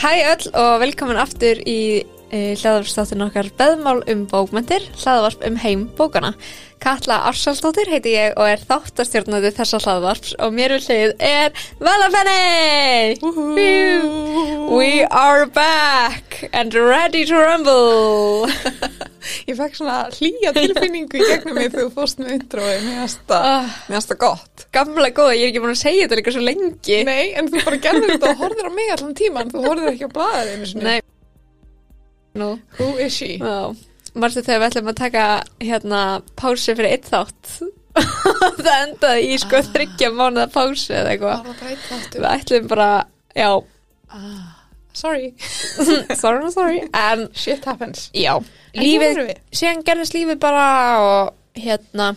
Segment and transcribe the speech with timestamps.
[0.00, 5.82] Hæ öll og velkomin aftur í uh, hlaðvarpstáttin okkar beðmál um bókmentir, hlaðvarp um heim
[5.98, 6.30] bókana.
[6.80, 11.52] Katla Arsaldóttir heiti ég og er þáttastjórnandi þessa hlaðvarps og mér við hlið er
[11.84, 13.20] Valapenni!
[14.72, 18.48] We are back and ready to rumble!
[19.50, 23.22] Ég fekk svona hlýja tilfinningu í gegnum mig þegar þú fórst með introið, mér finnst
[23.30, 23.70] það Ah.
[23.90, 24.66] það gott.
[24.76, 26.98] Gamla góða, ég er ekki búin að segja þetta líka svo lengi.
[27.08, 30.06] Nei, en þú bara gerður þetta og horfður á mig allan tíman, þú horfður ekki
[30.06, 30.84] á blaðið einu sinni.
[30.84, 31.00] Nei.
[32.40, 32.50] Nú.
[32.78, 33.32] Who is she?
[33.42, 33.74] Já,
[34.14, 35.24] marstu þegar við ætlum að taka
[35.66, 36.02] hérna
[36.38, 37.56] pásu fyrir eitt þátt
[38.62, 41.50] það endaði í sko þryggja mánuða pásu eða eitthvað
[42.14, 42.90] við ætlum bara,
[43.34, 43.50] já
[44.10, 44.59] Ah,
[44.92, 45.34] sorry,
[46.22, 48.10] sorry, sorry, en shit happens.
[48.14, 48.34] já,
[48.74, 49.36] En lífið við.
[49.52, 50.64] síðan gerðist lífið bara
[51.02, 52.12] og hérna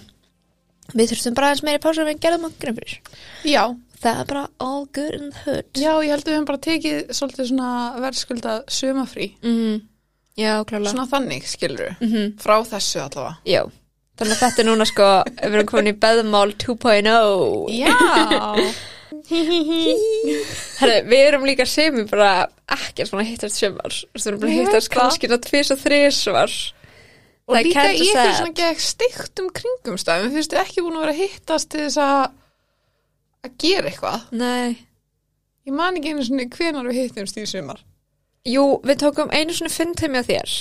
[0.93, 2.99] við þurftum bara aðeins meiri pásu en við gerðum okkur fyrir
[3.47, 3.63] Já,
[4.03, 6.63] það er bara all good in the hood já, ég held að við höfum bara
[6.67, 7.69] tekið svolítið svona
[8.03, 9.29] verðskulda sumafrí.
[9.41, 9.79] mm,
[10.37, 12.33] já, klálega Svona þannig, skilur mm -hmm.
[12.43, 13.37] Frá þessu allavega.
[13.45, 13.63] já,
[14.17, 15.07] þannig að þetta er núna sko
[15.41, 17.95] við erum komin í beðmál 2.0 Já.
[19.29, 24.91] Herri, við erum líka semi bara ekkert svona hittast sjömar Við erum bara Ég hittast
[24.93, 26.55] kannski tvís og þrísvar
[27.43, 28.35] Og Það líka eitthvað sad.
[28.39, 32.21] svona gegn stiktum kringumstæðum, þú veist, ekki búin að vera að hittast til þess að
[33.43, 34.21] að gera eitthvað.
[34.39, 34.77] Nei
[35.67, 37.81] Ég man ekki einu svona hvenar við hittumst í sumar.
[38.47, 40.55] Jú, við tókum einu svona fundheimi á þér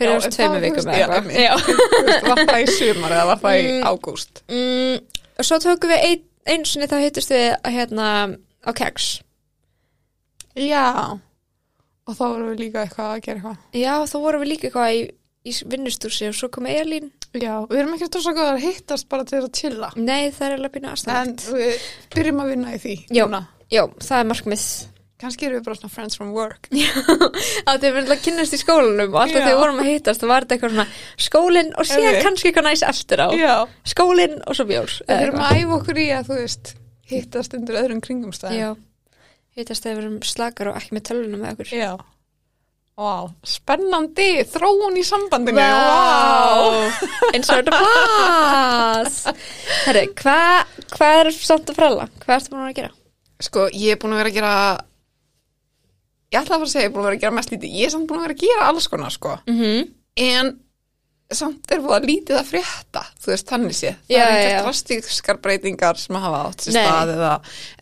[0.00, 1.06] Fyrir en tveimu vikum eða
[2.26, 3.86] var það í sumar eða var það í Mm.
[3.90, 4.42] ágúst?
[4.48, 5.00] mm,
[5.40, 8.06] Og svo tókum við ein, einu svona þá hittust við hérna
[8.64, 9.10] á keks
[10.58, 11.16] Já.
[12.08, 13.64] Og þá vorum við líka eitthvað að gera eitthvað.
[13.78, 15.02] Já, þá vorum við líka eitthvað í,
[15.46, 19.38] í vinnustúsi og svo kom Elín Já, við erum ekki góðar að hittast bara til
[19.38, 19.92] að chilla.
[19.94, 21.84] Nei, það er alveg pínu En aðstæðan við
[22.16, 22.94] byrjum að vinna í því.
[23.14, 23.24] Já.
[23.70, 24.64] Já, það er markmið
[25.20, 26.68] Kannski erum við bara svona friends from work.
[27.68, 29.42] að þau verðum að kynnast í skólanum og alltaf Já.
[29.44, 30.86] þegar við vorum að hittast þá var þetta eitthvað svona
[31.26, 32.22] skólinn og síðan Einmitt.
[32.26, 33.54] kannski eitthvað næs eftir á Já.
[33.92, 36.72] skólinn og svo bjór Við erum að æfa okkur í að, þú veist,
[37.10, 38.56] hittast undir öðrum kringumstæðum.
[38.56, 39.20] Já,
[39.60, 41.92] hittast þegar við erum slakar og ekki með tölunum með okkur Já.
[43.00, 46.90] Vá, spennandi, þróun í sambandinu, vá.
[47.32, 49.22] eins og þetta plass
[49.86, 52.08] Herri, hvað hva er samt að frella?
[52.20, 52.92] Hvað ertu búin að gera?
[53.40, 54.52] Sko, ég er búin að vera að gera,
[56.30, 57.76] ég ætla að fara að segja, ég er búin að vera að gera mest lítið.
[57.80, 59.36] Ég er samt búin að vera að gera alls konar, sko.
[59.46, 59.88] Mm -hmm.
[60.20, 60.50] En
[61.30, 63.92] samt er búin að lítið að frétta, þú veist, þannig sé.
[64.08, 64.62] Það Já, er já.
[64.64, 67.32] drastískar breytingar sem að hafa átt sér stað eða,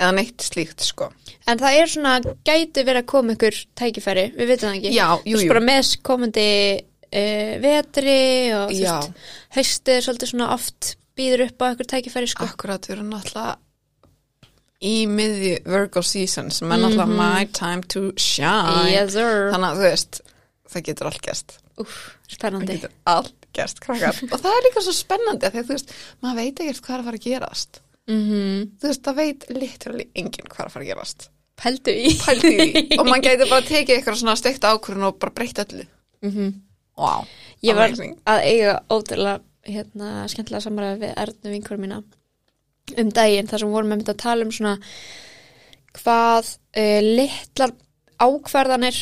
[0.00, 1.12] eða neitt slíkt, sko.
[1.48, 5.08] En það er svona, gæti verið að koma ykkur tækifæri, við veitum það ekki Já,
[5.24, 5.48] jú, jú.
[5.48, 6.48] bara með komandi
[7.08, 8.18] uh, vetri
[8.52, 9.22] og þú veist,
[9.56, 13.56] haustið svolítið svona oft býður upp á ykkur tækifæri sko Akkurat, við erum náttúrulega
[14.84, 18.86] í miðju Virgo season sem er náttúrulega my time to shine.
[18.92, 20.20] Yes Þannig að, þú veist,
[20.72, 21.56] það getur allt gæst.
[22.38, 23.82] Það getur allt gæst.
[24.32, 27.08] Og það er líka svo spennandi að, þú veist, maður veit ekkert hvað er að
[27.10, 27.80] fara að gerast.
[28.08, 31.28] mm Þú veist, það veit literally enginn hvað er að fara að gerast.
[31.58, 32.84] Pældu í Pældi í.
[33.00, 35.86] Og maður getur bara tekið eitthvað svona steikt ákvörðun og bara breytt öllu.
[36.22, 36.56] mm
[36.98, 37.28] Wow.
[37.62, 38.16] Ég var Amazing.
[38.26, 39.38] að eiga ótrúlega
[39.70, 41.98] hérna, skemmtilega samræði við Ernu vinkur mína
[42.96, 44.76] um daginn þar sem vorum með að tala um svona
[45.98, 47.74] hvað uh, litlar
[48.18, 48.98] ákvarðanir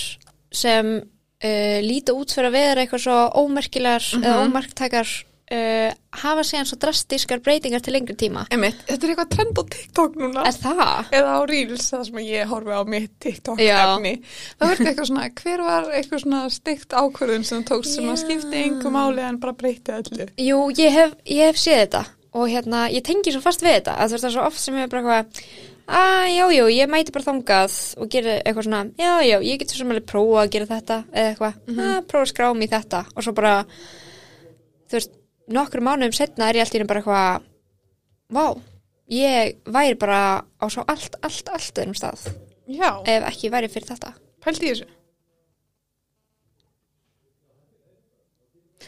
[0.52, 5.14] sem uh, líta út fyrir að vera eitthvað svo ómerkilegar eða ómarktækar
[5.52, 8.46] uh, hafa síðan svo drastískar breytingar til lengri tíma.
[8.52, 10.44] Einmitt, þetta er eitthvað trend á TikTok núna.
[10.48, 11.12] Er það?
[11.18, 14.14] eða á Reels, það sem ég horfi á mitt TikTok efni.
[14.56, 18.62] Það verður eitthvað svona, hver var eitthvað svona steikt ákvörðun sem tókst sem að skipti
[18.64, 20.28] engum máli en bara breyti öllu?
[20.40, 23.96] Jú, ég hef, ég hef séð þetta og hérna, ég tengi svo fast við þetta
[23.96, 26.64] að þú veist það er svo oft sem ég er bara eitthvað að já, já,
[26.74, 30.40] ég mæti bara þangað og gera eitthvað svona, já, já, ég get svo alveg prófa
[30.42, 33.02] að gera þetta eða eitthvað, að prófa að skrá mig þetta.
[33.14, 33.52] Og svo bara
[34.90, 35.14] þú veist,
[35.58, 37.46] nokkur mánuðum setna er ég allt einu bara eitthvað
[38.34, 38.44] vá,
[39.14, 42.26] ég væri bara á svo allt, allt, allt öðrum stað
[42.66, 44.16] já, ef ekki væri fyrir þetta.
[44.42, 44.95] Pældi í þessu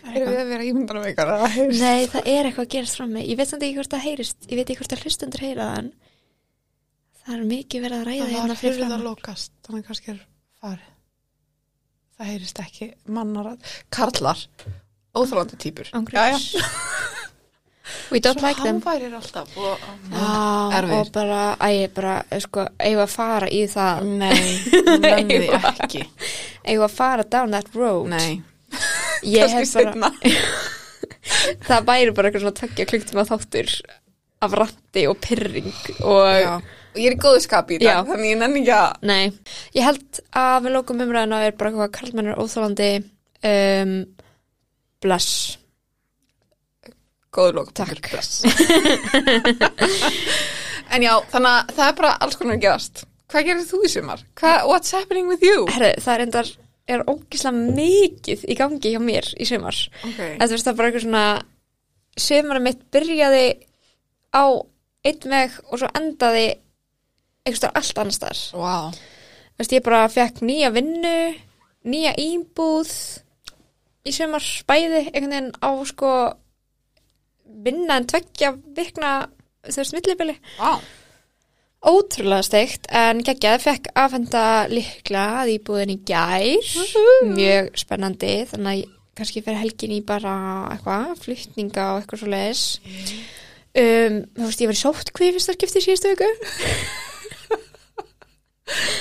[0.05, 3.39] erum við að vera ímyndan eitthvað Nei, það er eitthvað að gerast frá mig ég
[3.41, 5.91] veit samt ekki hvort það heyrist, ég veit ekki hvort það hlustundur heyra það
[7.25, 9.89] það er mikið verið að ræða það hérna var fyrir fram að lokast þannig að
[9.91, 10.21] kannski er
[10.63, 10.87] farið.
[12.19, 12.87] Það heyrist ekki
[13.19, 14.41] mannar að karlar
[15.19, 15.91] óþrólandi týpur.
[15.95, 16.47] Ángríns.
[18.11, 18.81] We don't like them.
[18.83, 20.95] hann væri alltaf og, Já, erfir.
[20.99, 24.03] og bara, æ, ég bara, sko, eigum að fara í það?
[24.21, 24.43] Nei,
[25.05, 26.03] nenni Nei, ekki.
[26.69, 28.09] eigum að fara down that road?
[28.13, 28.43] Nei,
[29.37, 30.11] ég hef bara,
[31.69, 33.73] það væri bara eitthvað svona tveggja klukktíma þáttur
[34.47, 35.73] af ratti og pyrring
[36.07, 36.53] og Já.
[36.59, 37.99] og ég er í góðu skapi í Já.
[37.99, 39.25] dag þannig ég nenni ekki að Nei,
[39.75, 42.91] ég held að við lókum umræðina er bara eitthvað karlmenn er óþólandi
[43.51, 43.97] um,
[45.03, 45.59] bless
[47.35, 48.09] góðu lók Takk.
[50.95, 53.91] en já, þannig að það er bara alls konar að gerast hvað gerir þú í
[53.93, 54.23] sumar?
[54.39, 55.67] Hvað, what's happening with you?
[55.73, 56.53] Herri, það er endar
[56.89, 59.77] er ógislega mikið í gangi hjá mér í sumar
[60.09, 60.37] Okay.
[60.41, 61.25] Þetta er bara eitthvað svona
[62.19, 63.45] sumarið mitt byrjaði
[64.35, 64.45] á
[65.09, 66.49] einn veg og svo endaði
[67.47, 68.91] eitthvað allt annars þar wow.
[69.59, 71.17] Ég bara fekk nýja vinnu
[71.89, 72.93] nýja íbúð
[74.09, 76.13] í sumar bæði einhvern veginn á sko
[77.65, 79.13] vinna en tveggja vikna
[79.67, 80.81] þú veist millibili wow.
[81.99, 86.71] Ótrúlega steikt en geggjað fekk afhenda líkla að íbúðin í gær.
[87.33, 90.33] Mjög spennandi þannig að kannski fyrir helgin í bara
[90.71, 92.65] eitthvað, flytninga og eitthvað svo leiðis
[93.75, 96.31] um, þú veist ég var í sóttkví fyrsta skipti í síðustu viku.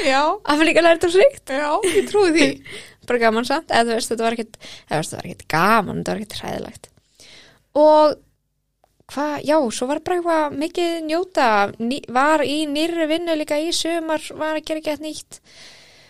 [0.08, 2.46] Já, að fyrir líka lært á sríkt já, ég trúi því.
[3.08, 5.48] Bara gaman samt, eða þú veist þetta var ekkert eða þú veist þetta var ekkert
[5.52, 6.90] gaman, þetta var ekkert hræðilegt.
[7.78, 8.16] Og
[9.14, 11.48] hvað, já, svo var bara eitthvað mikið njóta,
[11.80, 15.40] ný, var í nýrri vinnu líka í sumar, var að gera ekki nýtt.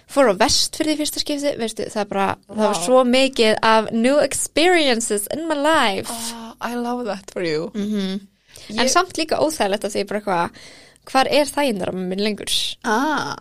[0.07, 3.89] Fór á vest fyrir því fyrsta skipti, veistu, það bara það var svo mikið af
[3.91, 6.09] new experiences in my life.
[6.09, 7.71] Oh, I love that for you.
[7.75, 8.19] Mm
[8.67, 12.51] Ég- en samt líka óþægilegt að því bara eitthvað hvar er þægindar að minn lengur?
[12.83, 13.35] Ah,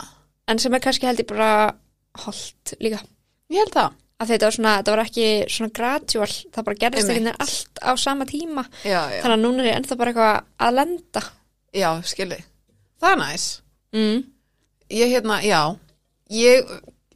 [0.46, 1.72] en sem er kannski held ég bara
[2.26, 3.00] holdt líka.
[3.50, 7.10] Ég held það að þetta var svona, þetta var ekki svona gradual, það bara gerðist
[7.10, 8.66] einhvern veginn allt á sama tíma.
[8.82, 11.24] Já, já, þannig að núna er ég ennþá bara eitthvað að lenda.
[11.76, 12.38] Já skilji.
[13.02, 13.48] Það er næs.
[13.96, 14.22] Mm.
[14.92, 15.60] ég hérna, já.
[16.32, 16.72] Ég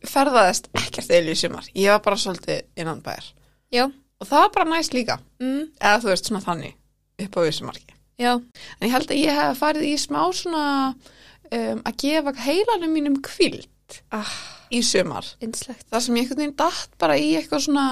[0.06, 1.70] ferðaðist ekkert eða í sumar.
[1.76, 3.32] Ég var bara svolítið innan bæjar.
[3.72, 5.20] Já, og það var bara næs líka.
[5.40, 5.70] Mm.
[5.78, 6.76] eða þú veist svona þannig
[7.24, 11.80] upp á vissumarki já, en ég held að ég hef farið í smá svona um,
[11.88, 14.32] að gefa heilanum mínum kvild ah,
[14.70, 15.26] í sumar.
[15.42, 17.86] Einslegt það sem ég einhvern veginn datt bara í eitthvað svona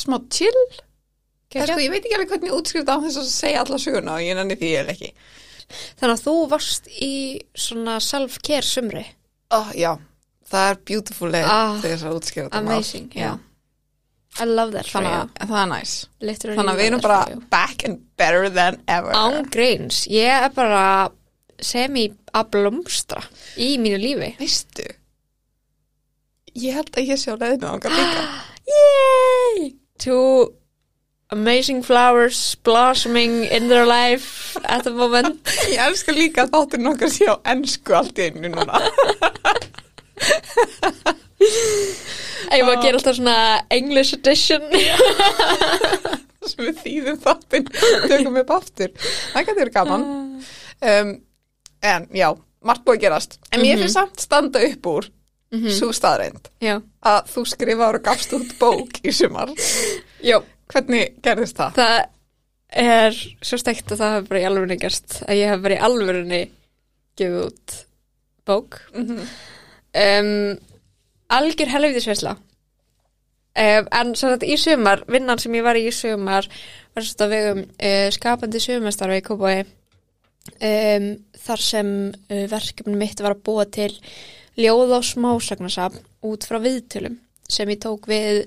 [0.00, 0.64] smá chill.
[1.50, 4.36] Sko, ég veit ekki alveg hvernig útskrift á þess að segja alla söguna og ég
[4.38, 5.08] nenni því ég ekki.
[5.98, 7.12] Þannig að þú varst í
[7.58, 9.02] svona self-care sumri?
[9.54, 9.96] Oh, já,
[10.50, 12.74] það er beautiful Ah, til þess að útskrifa þetta mál.
[12.76, 13.32] amazing, já.
[14.38, 15.08] I love that for you.
[15.10, 15.92] að það er næs
[16.22, 19.10] Literally þannig að við erum bara back and better than ever.
[19.18, 20.84] Án greins, ég er bara
[21.58, 23.24] semi að blómstra
[23.58, 24.30] í mínu lífi.
[24.38, 24.86] Veistu
[26.54, 28.24] ég held að ég sé á leiðinu ánga líka.
[28.76, 29.74] Yay!
[30.00, 30.54] Two
[31.30, 35.40] amazing flowers blossoming in their life at the moment.
[35.72, 38.80] ég elska líka að þáttur nokkar sé á ennsku allt í einu núna.
[42.50, 43.36] Ég var að gera alltaf svona
[43.72, 44.64] English edition.
[46.50, 48.92] sem við þýðum þáttin tökum upp aftur.
[48.98, 50.06] Það getur verið gaman.
[50.80, 51.12] Um,
[51.84, 52.28] en já,
[52.66, 53.38] margt búið gerast.
[53.52, 55.08] En mér finnst samt standa upp úr
[55.50, 56.76] mm svo staðreind Já.
[57.02, 59.50] að þú skrifaður og gafst út bók í sumar
[60.30, 60.38] Já.
[60.70, 61.74] hvernig gerðist það?
[61.74, 61.98] Það
[62.70, 65.84] er svo steikt að það hefur bara í alvörunni gerst að ég hef bara í
[65.88, 66.42] alvörunni
[67.18, 67.74] gefið út
[68.46, 68.78] bók.
[68.94, 70.58] um,
[71.30, 72.36] algjör helviðisveisla.
[73.50, 76.46] Um, en svo þetta í sumar, vinnan sem ég var í í sumar
[76.94, 81.90] var svo þetta vegum uh, skapandi sumastarfi í Kópói um, þar sem
[82.30, 83.90] uh, verkefni mitt var að búa til
[84.60, 87.18] ljóð og smásagnasafn út frá viðtölum
[87.50, 88.46] sem ég tók við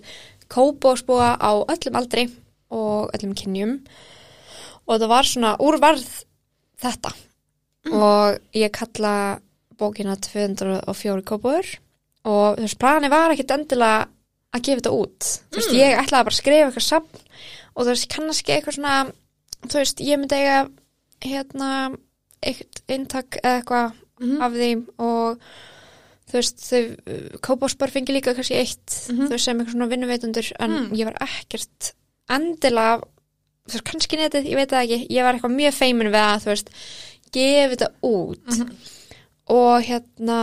[0.53, 2.27] Kópósbúa á öllum aldri
[2.73, 3.77] og öllum kynjum.
[4.85, 6.09] Og það var svona úrvarð
[6.83, 7.13] þetta.
[7.89, 9.39] Og ég kalla
[9.79, 11.65] bókina 204 Kópóur
[12.23, 14.05] og þú veist, plani var ekkit endilega
[14.53, 15.31] að gefa þetta út.
[15.49, 17.25] Þú veist, ég ætlaði bara að skrifa eitthvað safn
[17.73, 18.95] og þú veist, kannski eitthvað svona
[19.67, 20.61] þú veist, ég myndi eiga
[21.23, 21.69] hérna,
[22.43, 23.99] eitt eintak eða eitthvað
[24.43, 24.71] af því
[25.03, 25.45] og
[26.33, 30.77] þú veist, þau Kópásbár fengi líka kannski eitt þú veist, sem eitthvað svona vinnuveitundur en
[30.97, 31.93] ég var ekkert
[32.33, 36.23] endilega þú veist, kannski netið, ég veit það ekki ég var eitthvað mjög feimin við
[36.23, 36.73] að þú veist
[37.33, 38.63] gefa þetta út.
[39.53, 40.39] Og hérna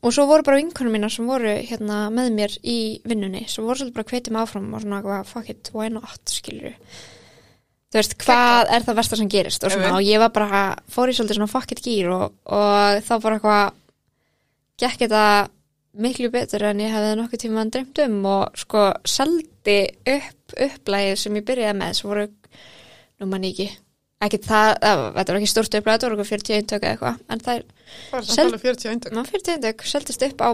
[0.00, 3.82] og svo voru bara vinkunum mínar sem voru hérna með mér í vinnunni sem voru
[3.82, 6.76] svolítið bara mig áfram og svona eitthvað, fuck it, why not, skilur
[7.90, 9.64] þú veist, hvað er það versta sem gerist?
[9.66, 13.02] Og svona, og ég var bara fór í svolítið svona fuck it gýr og, og
[13.04, 13.74] þá bara eitthvað
[14.80, 15.24] gekk þetta
[16.00, 19.78] miklu betur en ég hefði nokkuð tíma dreymt um og sko seldi
[20.14, 22.26] upp upplægið sem ég byrjaði með sem voru,
[23.20, 23.66] nú mann ekki
[24.20, 24.74] ekki það,
[25.16, 27.66] þetta var ekki stort upplægið þetta voru eitthvað 40 eintök eða eitthvað en það er
[28.10, 29.14] Það Sel- samt alveg 40 eintök.
[29.16, 30.48] Ná, 40 eintök seldist upp á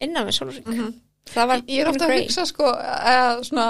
[0.00, 0.94] innan við sólurring.
[1.28, 3.66] Það var Ég er ofta að hugsa sko að svona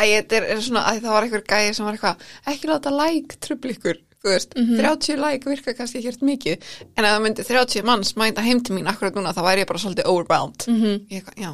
[0.00, 3.38] að er, er svona að það var einhver gæði sem var eitthvað ekki láta like
[3.42, 7.46] trubli ykkur þú veist, 30 like virka kannski ekki helt mikið, en ef það myndi
[7.48, 10.66] 30 manns mæta heim til mín akkurat núna þá væri ég bara svolítið overwhelmed.
[10.68, 10.94] Mhm.
[11.10, 11.50] ég, eitthvað, já,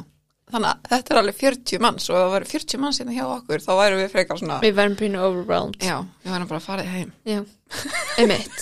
[0.51, 3.25] þannig að þetta er alveg 40 manns og ef það væri 40 manns hérna hjá
[3.37, 5.79] okkur þá væri við frekar svona, Við verðum pínu overwhelmed.
[5.81, 7.11] Já, við verðum bara að fara heim.
[7.25, 7.41] Já,
[8.17, 8.59] einmitt.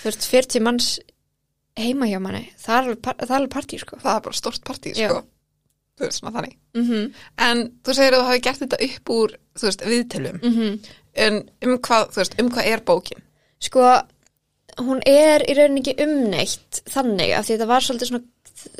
[0.00, 0.88] Þú veist, 40 manns
[1.76, 2.50] heima hjá manni.
[2.60, 3.96] Það er alveg, er alveg partí, sko.
[3.96, 5.08] Það er bara stort partí, Já.
[5.08, 5.24] sko
[5.94, 6.56] þú veist, svona þannig.
[6.74, 7.12] Mm
[7.46, 10.40] en þú segir að þú hafi gert þetta upp úr þú veist, viðtölum.
[10.42, 10.78] -hmm.
[11.14, 13.22] en um hvað, þú veist, um hvað er bókin?
[13.60, 13.82] Sko,
[14.82, 18.24] hún er í rauninni ekki umneitt þannig að því þetta var svolítið svona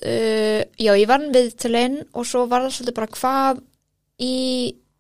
[0.05, 3.61] uh, já, ég vann við til einn og svo var það svolítið bara hvað
[4.19, 4.37] í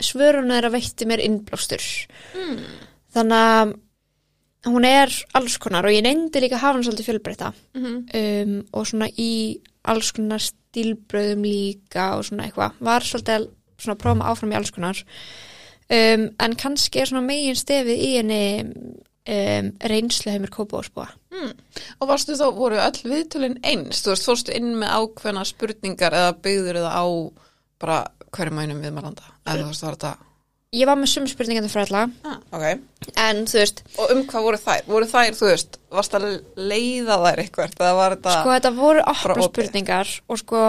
[0.00, 1.82] svöruna er að veitti mér innblástur.
[2.34, 2.58] Hmm.
[3.14, 3.74] þannig að
[4.64, 8.54] hún er alls konar og ég neyndi líka að hafa hann svolítið fjölbreyta mm um,
[8.72, 12.78] og svona í alls konar stílbröðum líka og svona eitthvað.
[12.80, 13.48] Var svolítið
[13.84, 15.02] að prófa mig áfram í alls konar
[15.90, 21.08] um, en kannski er svona megin stefið í henni um, reynsluheimur kópáðsbúa
[21.98, 24.04] og varstu þá, voru öll viðtölin eins?
[24.04, 27.04] Þú veist, fórstu inn með ákveðna spurningar eða byggður eða á
[27.82, 27.98] bara
[28.34, 29.26] hverjum einum viðmælanda?
[29.44, 30.14] Eða þú veist, var þetta
[30.74, 32.02] ég var með sum spurningandi fyrir alla.
[32.26, 34.88] Ah, ok, en veist, og um hvað voru þær?
[34.88, 36.26] voru þær, þú veist, varst að
[36.58, 40.64] leiða þær eitthvað, eða var þetta sko þetta voru opna spurningar og sko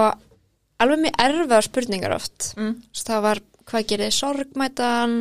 [0.83, 2.51] alveg mjög erfiðar spurningar oft.
[2.59, 2.73] Mm.
[2.99, 5.15] Það var hvað gerir sorgmætan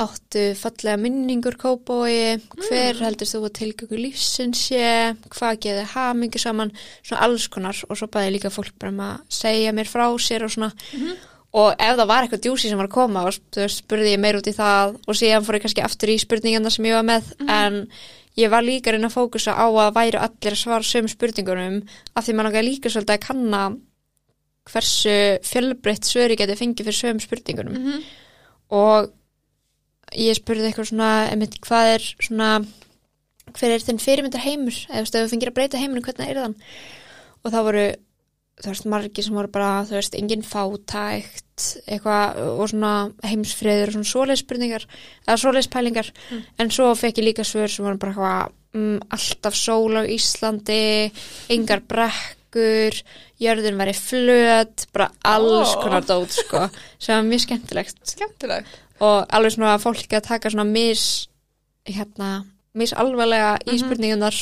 [0.00, 4.86] áttu fallega minningur kópói hver heldur þú að tilgöngu lífsins sé
[5.34, 7.76] hvað gerir hamingu saman svona alls konar.
[7.90, 10.72] Og svo bæði líka fólk bara um að segja mér frá sér og svona.
[11.52, 13.36] Og ef það var eitthvað djúsi sem var að koma og
[13.68, 16.88] spurði ég meir út í það og síðan fór ég kannski aftur í spurningarna sem
[16.88, 17.82] ég var með en
[18.40, 21.82] ég var líka reyna að fókusa á að væru allir að svara söm spurningunum
[22.16, 23.62] af því maður langar líka svolítið að kanna
[24.70, 25.16] hversu
[25.46, 27.78] fjölbreytt svöri geti fengið fyrir söm spurningunum.
[27.78, 28.04] Mhm.
[28.72, 29.12] og
[30.16, 32.64] ég spurði eitthvað svona einmitt, hvað er svona
[33.52, 34.76] hver er þinn fyrirmyndar heimur?
[34.88, 36.56] Eða þú fengir að breyta heimurinn, hvernig er þann?
[37.42, 37.86] Og það voru
[38.62, 42.92] þú veist, margir sem voru bara, þú veist, engin fátækt eitthvað og svona
[43.26, 44.86] heimsfriður og svona svoleið spurningar
[45.26, 46.10] eða svoleið pælingar.
[46.60, 51.10] En svo fekk ég líka svör sem voru bara eitthvað mm, alltaf sól á Íslandi
[51.52, 51.82] engar
[52.52, 53.02] brekkur
[53.40, 55.82] jörðin væri flöt bara alls Ó.
[55.82, 56.68] konar dót sko,
[56.98, 58.68] sem var mjög skemmtilegt skemmtilegt
[59.02, 61.28] og alveg svona fólk að taka svona mis
[61.88, 62.44] hérna,
[62.74, 63.78] mis alvarlega í Mhm.
[63.82, 64.36] spurningunar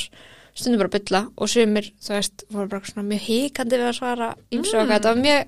[0.54, 3.98] stundum bara að bylla og sumir, þú veist, voru bara svona mjög híkandi við að
[3.98, 4.90] svara ímsu og Mm.
[4.90, 5.46] þetta var mjög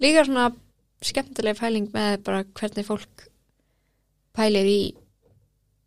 [0.00, 0.52] líka svona
[1.02, 3.28] skemmtileg pæling með bara hvernig fólk
[4.36, 4.94] pælir í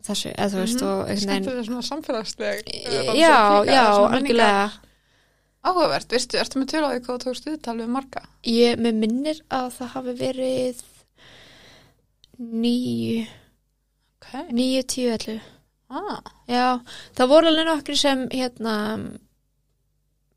[0.06, 2.64] þessu, eða þú veist, og einhvern veginn skemmtilega svona samfélagsleg
[3.16, 4.72] Já, já, algjörlega
[5.66, 8.24] áhugavert, veistu, ertu með tölu á því hvað þú tókst viðtal við marga?
[8.50, 10.84] Ég með minnir að það hafi verið
[12.38, 13.26] níu,
[14.20, 15.38] ok, níu, tíu, allu
[15.90, 16.66] ah, Já,
[17.18, 18.76] það voru alveg nokkri sem hérna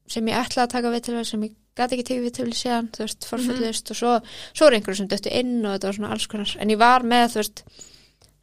[0.08, 2.88] sem ég ætlaði að taka við til sem ég gæti ekki tekið við til síðan
[2.94, 4.14] þú veist, forföllust og svo,
[4.56, 6.54] svo er einhverju sem döttu inn og þetta var svona alls konar.
[6.58, 7.62] En ég var með, þú veist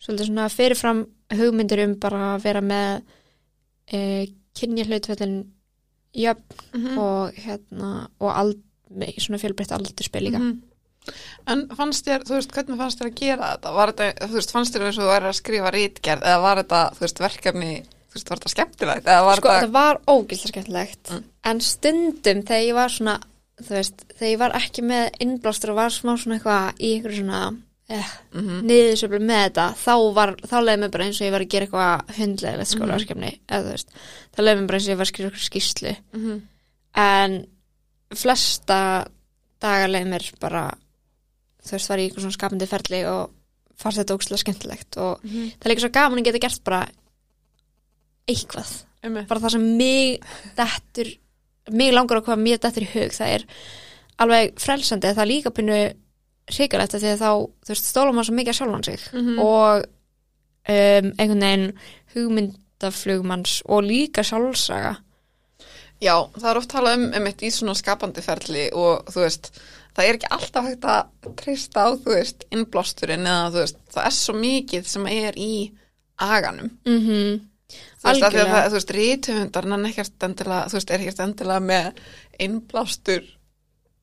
[0.06, 1.04] svona fyrirfram
[1.36, 3.02] hugmyndir um bara að vera með
[3.90, 4.00] e,
[4.56, 5.40] kynja hlutfellin
[6.16, 8.56] jöfn mm og hérna og ald,
[9.20, 10.62] svona fjölbreytt aldurspil líka Mhm.
[11.48, 13.74] En fannst þér, þú veist, hvernig fannst þér að gera þetta?
[13.76, 16.58] Var þetta, þú veist, fannst þér eins og þú væri að skrifa rítgerð eða var
[16.64, 17.74] þetta, þú veist, verkefni,
[18.10, 19.06] þú veist, var þetta skemmtilegt?
[19.06, 21.24] Var Sko, þetta, var ógilslega skemmtilegt Mm.
[21.46, 23.20] en stundum þegar ég var svona
[23.62, 27.16] þú veist, þegar ég var ekki með innblástur og var smá svona eitthvað í eitthvað
[27.22, 27.58] svona
[27.90, 31.46] eh, mm niðursöflu með þetta þá, var, þá leiði mig bara eins og ég var
[31.46, 33.96] að gera eitthvað hundlegilegt skólaverkefni eða þú veist,
[34.36, 35.96] þá leiði mig bara eins og ég var að skrifa eitthvað skýrslu.
[36.16, 36.42] -hmm.
[37.06, 37.38] en
[38.16, 38.80] flesta
[39.62, 40.64] dagar leiði mér bara
[41.66, 43.32] þú veist, var ég eitthvað svona skapandi ferli og
[43.76, 46.86] fannst þetta ógstilega skemmtilegt og það er líka svo gaman að geta gert bara
[48.26, 48.70] eitthvað.
[49.28, 50.22] Bara það sem mig
[50.58, 51.10] dettur
[51.74, 53.46] mig langar að hvað mér dettur í hug það er
[54.22, 55.78] alveg frelsandi það er líka pínu
[56.52, 57.30] hrikalegt því að þá
[57.66, 59.40] þú veist, stóla maður svo mikið að sjálfan sig Mhm.
[59.40, 59.86] og
[60.70, 61.72] um, einhvern veginn
[62.16, 64.96] hugmyndaflugmanns og líka sjálfsaga
[66.04, 69.48] Já, það er oft talað um, um eitt í svona skapandi ferli og þú veist,
[69.96, 74.10] það er ekki alltaf hægt að treysta á, þú veist, innblásturinn eða þú veist, það
[74.10, 75.72] er svo mikið sem er í
[76.20, 76.70] aganum.
[76.86, 77.40] mm -hmm.
[78.02, 81.94] Þú veist, það, þú veist, rítuhundar hann er ekkert endilega með
[82.40, 83.24] innblástur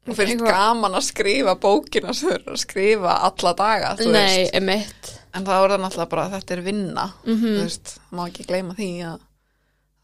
[0.09, 4.12] og finnst Eitthvað- gaman að skrifa bókina sem þau eru að skrifa alla daga, þú
[4.12, 8.26] Nei, emitt En það það náttúrulega bara að þetta er vinna, mm þú veist, má
[8.28, 9.21] ekki gleyma því að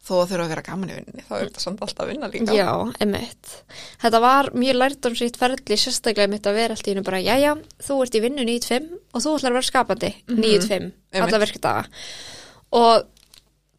[0.09, 2.55] þó að þurfa að vera gaman í vinni, þá er þetta samt alltaf vinna líka.
[2.55, 2.71] Já,
[3.05, 3.51] emitt
[4.01, 7.51] Þetta var mjög lærdómsýtt ferli sérstaklega mitt að vera allt í hennu bara Jæja,
[7.85, 11.39] þú ert í vinnu 9-5 og þú ætlar að vera skapandi 9-5, alla Einmitt.
[11.45, 11.85] virka daga.
[12.71, 13.03] Og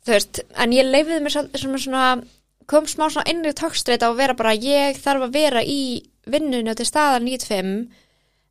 [0.06, 1.34] þú veist, en ég leifiði mér
[1.82, 2.22] svona,
[2.70, 6.86] kom smá svona innri tókstreita og vera bara ég þarf að vera í vinnunni til
[6.86, 7.88] staðar 95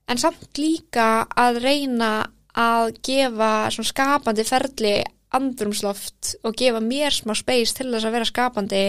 [0.09, 4.95] en samt líka að reyna að gefa svona skapandi ferli
[5.37, 8.83] andrumsloft og gefa mér smá space til þess að vera skapandi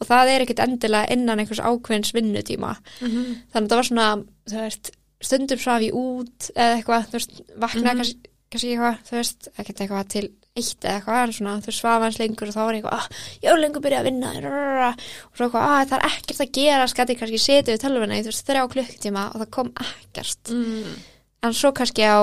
[0.00, 3.24] og það er ekkit endilega innan einhvers ákveðins vinnutíma Mhm.
[3.52, 4.90] þannig að það var svona, veist
[5.22, 7.96] stundum svaf ég út eða eitthvað þú veist, vaknaði Mhm.
[8.00, 11.80] kannski, kannski eitthvað þú veist, ekkert eitthvað til eitt eða eitthvað en svona, þú veist,
[11.80, 13.06] svaf hans lengur og þá var ég eitthvað, ah,
[13.40, 16.52] ég er lengur byrjað að vinna rrrra, og svo eitthvað, ah, það er ekkert að
[16.58, 20.94] gera skætti kannski setið við tölvuna í þrjá klukktíma og það kom ekkert Mm.
[21.42, 22.20] en svo kannski á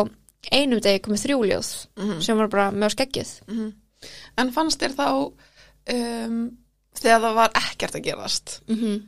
[0.54, 2.22] einum degi komið þrjúljóð Mhm.
[2.22, 3.74] sem var bara á skeggjuð Mhm.
[4.38, 5.08] En fannst þér þá
[5.92, 6.58] um,
[6.96, 9.02] þegar það var ekkert að gerast mm -hmm.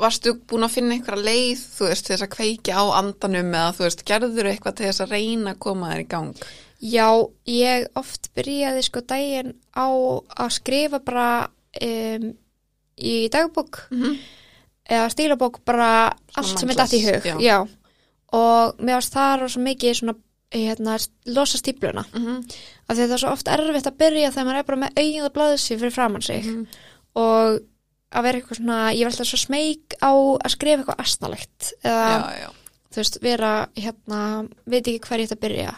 [0.00, 3.74] varstu búin að finna einhverja leið þú veist, til þess að kveikja á andanum eða
[3.74, 6.34] þú veist, gerður eitthvað til þess að reyna að koma þér í gang
[6.84, 7.08] Já,
[7.48, 11.28] ég oft byrjaði sko daginn á að skrifa bara
[11.80, 12.26] um,
[13.00, 14.18] í dagbók mm -hmm.
[14.90, 17.36] eða stílabók bara allt sem er dætt í hug já.
[17.40, 17.58] Já.
[18.32, 20.14] og mér varst það rosa mikið svona
[20.54, 22.04] hérna, losa stípluna
[22.86, 24.92] af því að það er svo oft erfitt að byrja þegar maður er bara með
[25.00, 26.66] auðið blæðsi fyrir framann sig Mhm.
[27.14, 27.60] og
[28.12, 30.12] að vera eitthvað svona ég var alltaf svo smeyk á
[30.44, 32.48] að skrifa eitthvað astnalegt eða Já, já,
[32.92, 35.74] þú veist, vera hérna, veit ekki hver ég ætti að byrja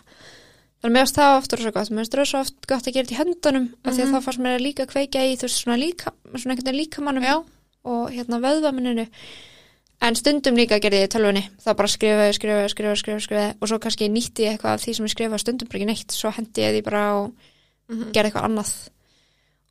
[0.87, 3.07] þannig að mér varst það ofta rosa gott mér varst rosa oft gott að gera
[3.07, 4.15] þetta í höndunum af því að Mhm.
[4.15, 7.23] þá fannst mér að líka kveikja í þú veist, svona líka, svona einhvern veginn líkamannum
[7.25, 7.45] já.
[7.85, 9.07] og hérna vöðvamininu
[10.03, 14.09] en stundum líka gerði ég tölvunni þá bara skrifaði, skrifaði, skrifaði, skrifaði, og svo kannski
[14.11, 16.73] nýtti ég eitthvað af því sem ég skrifaði stundum bara ekki neitt, svo hendi ég
[16.75, 17.33] því bara og
[17.89, 18.13] Mhm.
[18.13, 18.73] gerði eitthvað annað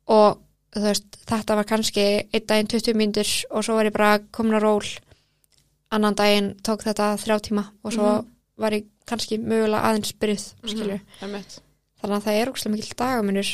[0.08, 0.38] og
[0.74, 4.54] þú veist, þetta var kannski einn daginn 20 mínútur og svo var ég bara komin
[4.56, 4.98] á ról
[5.92, 8.26] annan daginn tók þetta þrjá tíma og svo Mhm.
[8.58, 11.58] var ég kannski mögulega aðeins byrjuð, skilur Einmitt.
[12.02, 13.50] þannig að það er ógstlega mikil dagamunur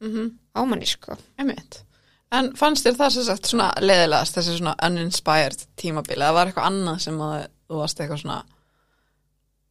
[0.00, 0.30] Mhm.
[0.54, 1.82] ámanni, sko Einmitt.
[2.30, 6.66] En fannst þér það sem sagt svona leiðilegast þessi svona uninspired tímabili eða var eitthvað
[6.70, 8.42] annað sem að þú varst eitthvað svona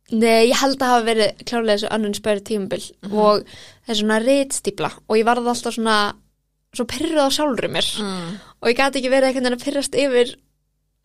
[0.10, 3.42] Nei, ég held að hafa verið klárlega þessu spöru tímabil og
[3.88, 5.96] þessi svona ritstípla og ég varði alltaf svona
[6.74, 8.38] svo pyrrað á sjálfur mér mm.
[8.62, 10.32] og ég gæti ekki verið einhvern veginn að pyrrast yfir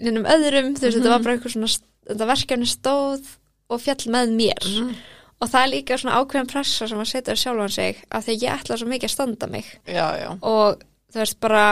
[0.03, 1.11] neinum öðrum, þú veist, þetta Mhm.
[1.11, 1.71] var bara eitthvað svona
[2.13, 3.23] þetta verkefni stóð
[3.73, 4.95] og fjall með mér Mm.
[5.43, 8.39] og það er líka svona ákveðin pressa sem að setja á sjálfan sig af því
[8.43, 10.79] ég ætla svo mikið að standa mig Já, já og
[11.13, 11.65] þú veist bara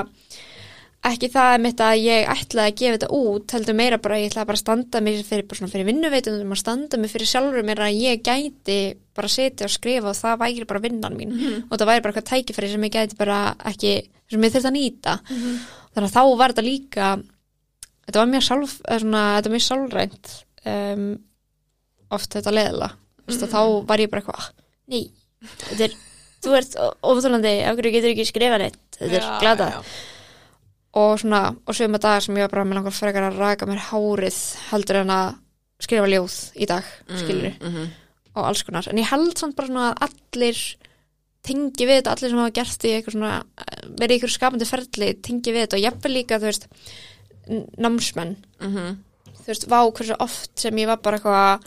[1.01, 4.31] ekki það mitt að ég ætla að gefa þetta út, heldur meira bara að ég
[4.35, 7.81] ætla bara að standa mig fyrir, bara fyrir vinnuveitum og standa mig fyrir sjálfur mér
[7.87, 8.77] að ég gæti
[9.17, 11.63] bara setja og skrifa og það væri bara vinnan mín Mhm.
[11.71, 13.95] og það væri bara eitthvað tækifæri sem ég gæti bara ekki,
[14.31, 15.59] sem ég þurfti að nýta Mhm.
[15.97, 17.23] þannig að þá var þetta líka
[18.07, 21.19] þetta var mjög sjálf eða svona, þetta var mjög sjálfrænt um,
[22.11, 22.89] oft þetta leðla
[23.29, 23.51] mm.
[23.51, 24.49] þá var ég bara eitthvað "Ah,
[24.89, 25.11] nei,
[25.69, 25.95] þetta er
[26.41, 29.81] þú ert óþólandi, af hverju getur ekki skrifa neitt þetta er Já, glata já.
[31.01, 33.67] og svona, og sögum að dagar sem ég var bara með langar frekar að raka
[33.67, 34.39] mér hárið
[34.71, 35.35] heldur en að
[35.81, 37.91] skrifa ljóð í dag, skilur mm -hmm.
[38.37, 40.77] og alls konar, en ég held samt bara svona að allir
[41.43, 43.43] tengi við þetta, allir sem hafa gert í eitthvað svona,
[43.97, 46.67] verið eitthvað skapandi ferli tengi við þetta og jafnvel líka, þú veist
[47.79, 48.99] námsmenn, Mhm.
[49.41, 51.65] þú veist, vá hversu oft sem ég var bara eitthvað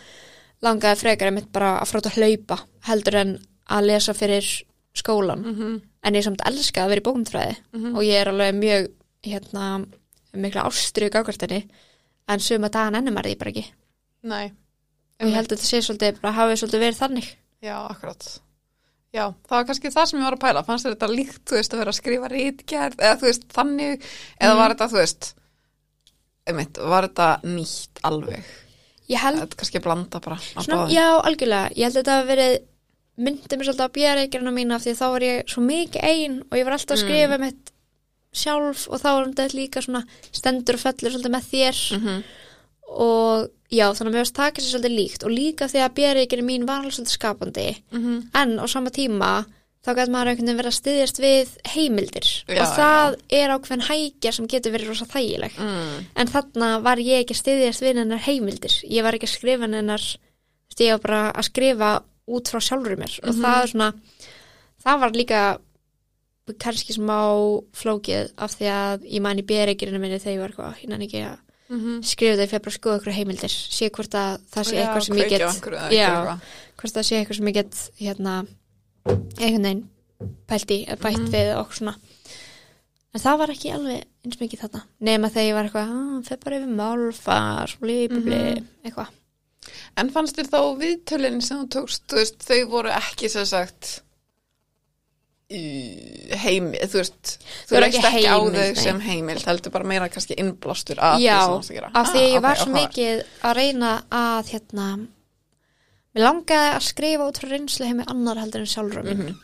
[0.63, 3.33] langaði frekar einmitt bara að fráta að hlaupa heldur en
[3.69, 4.47] að lesa fyrir
[4.95, 5.81] skólan Mhm.
[6.03, 7.95] en ég samt elska að vera í bókumfræði Mhm.
[7.95, 8.87] og ég er alveg mjög
[9.23, 9.85] hérna,
[10.33, 11.67] mikla ástriðu gákvartinni
[12.27, 13.65] en suma dagan ennum er því bara ekki.
[14.23, 14.51] Nei.
[15.19, 17.27] Og ég held að þetta sé svolítið, bara hafi svolítið verið þannig.
[17.61, 18.39] Já, akkurat.
[19.13, 20.65] Já, það var kannski það sem ég var að pæla.
[20.65, 24.01] Fannst þetta líkt, þú veist, að vera að skrifa rítgerð eða þú veist, þannig?
[24.41, 24.57] Eða Mhm.
[24.57, 25.33] var þetta, þú veist
[26.47, 28.43] einmitt, var þetta nýtt alveg
[29.19, 31.73] held, þetta kannski blanda bara svona, já, algjörlega.
[31.75, 32.53] Ég held að þetta hafi verið
[33.23, 36.37] myndið mér svolítið á bjæreikirna mína af því að þá var ég svo mikið ein
[36.49, 37.73] og ég var alltaf að skrifa mitt
[38.33, 40.01] sjálf og þá var þetta líka svona
[40.33, 41.83] stendur og fellur svolítið með þér.
[41.99, 42.23] Mhm.
[42.93, 46.45] og já, þannig að mér varst taka sér svolítið líkt og líka því að bjæreikirna
[46.45, 47.69] mín var alveg svolítið skapandi.
[47.91, 48.29] Mhm.
[48.33, 49.45] en á sama tíma
[49.83, 52.27] þá gæti maður einhvern veginn verið að styðjast við heimildir.
[52.47, 55.57] Já, og það er ákveðin hækja sem getur verið rosa þægileg.
[55.59, 56.05] Mm.
[56.15, 58.77] en þarna var ég ekki að styðjast við hennar heimildir.
[58.87, 60.07] Ég var ekki að skrifa hennar
[60.79, 61.91] ég var bara að skrifa
[62.33, 63.19] út frá sjálfur mér.
[63.27, 63.91] Og það er svona
[64.83, 65.41] það var líka
[66.59, 67.19] kannski smá
[67.77, 71.05] flókið af því að ég man í bérikirinu minni þegar ég var eitthvað, ég nann
[71.05, 71.37] ekki að
[71.73, 72.03] Mhm.
[72.03, 73.49] skrifa það, ég fyrir bara að skoða okkur heimildir.
[73.49, 76.39] Sé hvort að það sé Já, eitthvað sem ég get já,
[76.77, 78.33] hvort það sé eitthvað sem ég get hérna,
[79.05, 79.83] einhvern veginn
[80.47, 81.31] pælt í, eða bætt Mhm.
[81.33, 81.95] við og svona
[83.13, 86.43] en það var ekki alveg eins mikið þarna, nema þegar ég var eitthvað ah, fyrir
[86.43, 88.67] bara yfir málfar bli, Mhm.
[88.85, 89.07] eitthvað
[89.95, 94.01] En fannst þér þá viðtölinn sem þú tókst, þú veist, þau voru ekki sem sagt
[95.51, 99.71] uh, heimi, þú veist Þau þú eru leist ekki ekki á þau sem heimild heldur
[99.75, 102.89] bara meira kannski innblástur af Já, því af því Ah, ég var svo áhugavert.
[102.89, 104.87] mikið að reyna að hérna
[106.13, 109.35] mér langaði að skrifa út frá reynslu heimi annar heldur en sjálfur mín Mhm.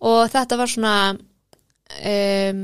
[0.00, 2.60] og þetta var svona um,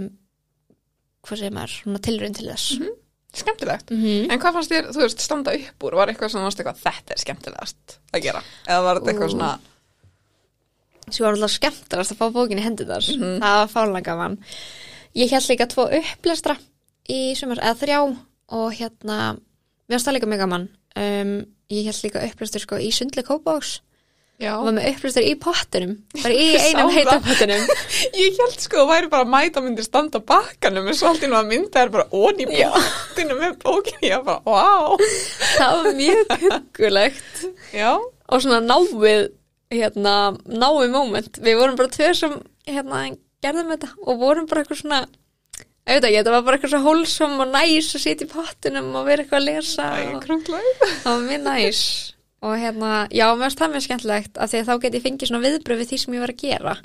[1.22, 2.88] hvað segir maður svona tilraun til þess mm
[3.33, 4.31] skemmtilegt -hmm.
[4.31, 5.94] En hvað fannst þér, þú veist, standa upp úr?
[5.96, 8.42] Var eitthvað varst eitthvað, þetta er skemmtilegast að gera?
[8.68, 9.59] Eða var þetta eitthvað svona,
[11.11, 13.40] sem var alltaf skemmtilegast að fá bókin í hendur þar Mhm.
[13.40, 14.38] það var fálega gaman
[15.16, 16.57] ég held líka tvo upplestra
[17.09, 18.16] í sumar, eða þrjá
[18.50, 19.38] og hérna,
[19.88, 23.81] við varst það líka mjög gaman um, ég held líka upplestur sko í sundli kópáks
[24.42, 26.96] og var með upplestur í pottunum bara í einum það.
[26.96, 27.68] heita pottunum
[28.25, 31.31] ég held sko þú væri bara að mæta myndir standa bakkanum en svo allt í
[31.31, 34.98] nú að mynda er bara onni í bóttinu með bókinu, ég bara, wow
[35.61, 37.44] það var mjög huggulegt.
[37.77, 39.31] Já, og svona náið
[39.72, 40.14] hérna,
[40.46, 41.40] náið moment.
[41.42, 43.05] Við vorum bara tvö sem hérna,
[43.44, 45.03] gerðum þetta og vorum bara eitthvað svona
[45.83, 48.90] ég veit ekki, þetta var bara eitthvað svo hólsum og næs að sitja í pottinum
[48.99, 50.25] og vera eitthvað að lesa það er og
[50.88, 51.85] það var mjög næs
[52.42, 55.83] og hérna, já, það mjög skemmtilegt af því að þá get ég fengið svona viðbröð
[55.83, 56.77] við því sem ég var að gera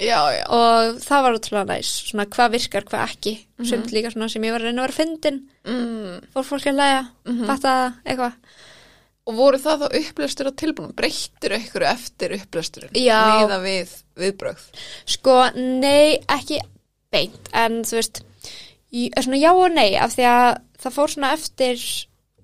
[0.00, 3.32] Já, já, og það var útrúlega næs, svona hvað virkar, hvað ekki
[3.68, 6.30] sumt líka svona sem ég var að reyna að vera fyndin mm.
[6.32, 7.02] fór fólk að læga,
[7.44, 8.38] fatta það, eitthvað
[9.22, 10.94] Og voru það þá upplestur á tilbúinum?
[10.98, 12.96] Breyttir ykkur eftir upplesturinn?
[12.98, 13.20] Já.
[13.38, 14.64] Miða við viðbrögð?
[15.14, 16.58] Sko, nei, ekki
[17.12, 18.22] beint, en þú veist,
[18.92, 20.48] svona já og nei, af því að
[20.82, 21.84] það fór svona eftir,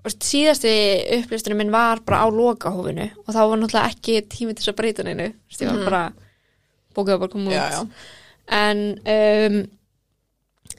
[0.09, 0.75] síðasti
[1.19, 4.79] upplistunum minn var bara á lokahófinu og þá var náttúrulega ekki tími til þess að
[4.79, 6.05] breyta neinu, veist, ég var bara,
[6.97, 7.59] bókið var bara komið út.
[7.59, 8.15] Já, já.
[8.59, 9.59] En um,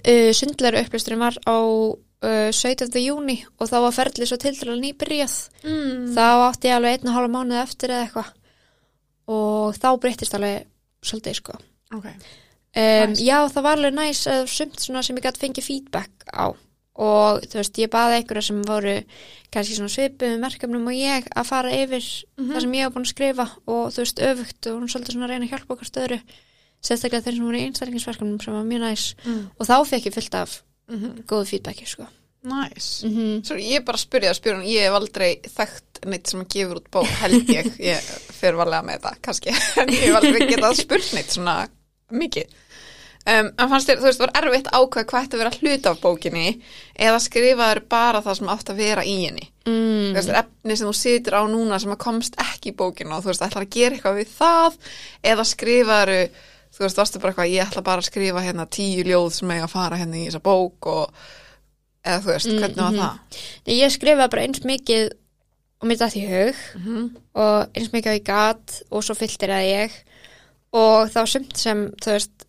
[0.02, 2.90] uh, sundlegur upplisturinn var á uh, 17.
[3.04, 5.38] júni og þá var ferlið svo tildralega nýbyrjað.
[5.66, 6.10] Mm.
[6.16, 8.36] Þá átti ég alveg einn og hálfa mánuð eftir eða eitthvað
[9.30, 10.66] og þá breyttist alveg
[11.06, 11.60] svolítið, sko.
[11.94, 12.08] Ok.
[12.78, 13.14] Um.
[13.18, 16.54] Já, það var alveg næs að sumt sem ég gæti fengið feedback á
[17.00, 18.94] og þú veist, ég baði einhverja sem voru
[19.54, 22.04] kannski svona svipuðum verkefnum og ég að fara yfir
[22.36, 25.26] það sem ég var búin að skrifa og þú veist, öfugt og hún svolítið svona
[25.26, 26.20] að reyna að hjálpa okkar stöðru
[26.84, 29.42] sérstaklega þeir sem voru í einstaklingsverkefnum sem var mjög næs Mm.
[29.58, 32.08] og þá fekk ég fullt af Mm góðu feedbacki, sko
[32.44, 33.06] Nice.
[33.08, 33.46] mm -hmm.
[33.46, 36.90] Svo ég bara að spyrja að spyrja, ég hef aldrei þekkt neitt sem gefur út
[36.92, 38.00] bók, held ég, ég
[38.32, 39.50] fer varlega með þetta, kannski,
[39.82, 41.68] en ég hef aldrei getað spurt neitt svona
[42.16, 42.58] mikið.
[43.30, 45.92] Um, en fannst þér, þú veist, var erfitt að ákveða hvað ætti að vera hluta
[45.92, 46.46] af bókinni
[46.96, 49.50] eða skrifaður bara það sem átt að vera í henni.
[49.68, 50.08] mm.
[50.08, 53.26] Þú veist, efni sem þú situr á núna sem að komst ekki í bókinu og
[53.26, 54.80] þú veist, ætlar að gera eitthvað við það
[55.34, 56.14] eða skrifaður,
[56.74, 59.68] þú veist, varstu bara eitthvað, ég ætla bara að skrifa hérna tíu ljóð sem eiga
[59.68, 61.24] að fara hérna í þessa bók og
[62.08, 63.02] eða þú veist, hvernig var mhm.
[63.04, 63.42] það?
[63.68, 65.10] Nei, Ég skrifaði bara eins mikið
[65.80, 69.52] og mér dætt í hug Mm og eins mikið á ég gat og svo fylltir
[69.54, 69.94] að ég
[70.76, 72.48] og það var sumt sem þú veist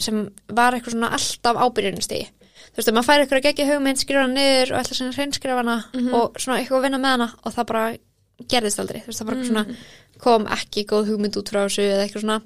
[0.00, 2.28] sem var eitthvað svona alltaf ábyrjunustigi
[2.70, 5.60] þú veist, maður fær eitthvað að gegja hugmynd skrifa hana niður og ætla að hreinskrifa
[5.60, 5.76] hana
[6.16, 7.84] og svona eitthvað að vinna með hana og það bara
[8.50, 9.64] gerðist aldrei, þú veist, það bara svona
[10.20, 12.38] kom ekki góð hugmynd út frá þessu eða eitthvað svona.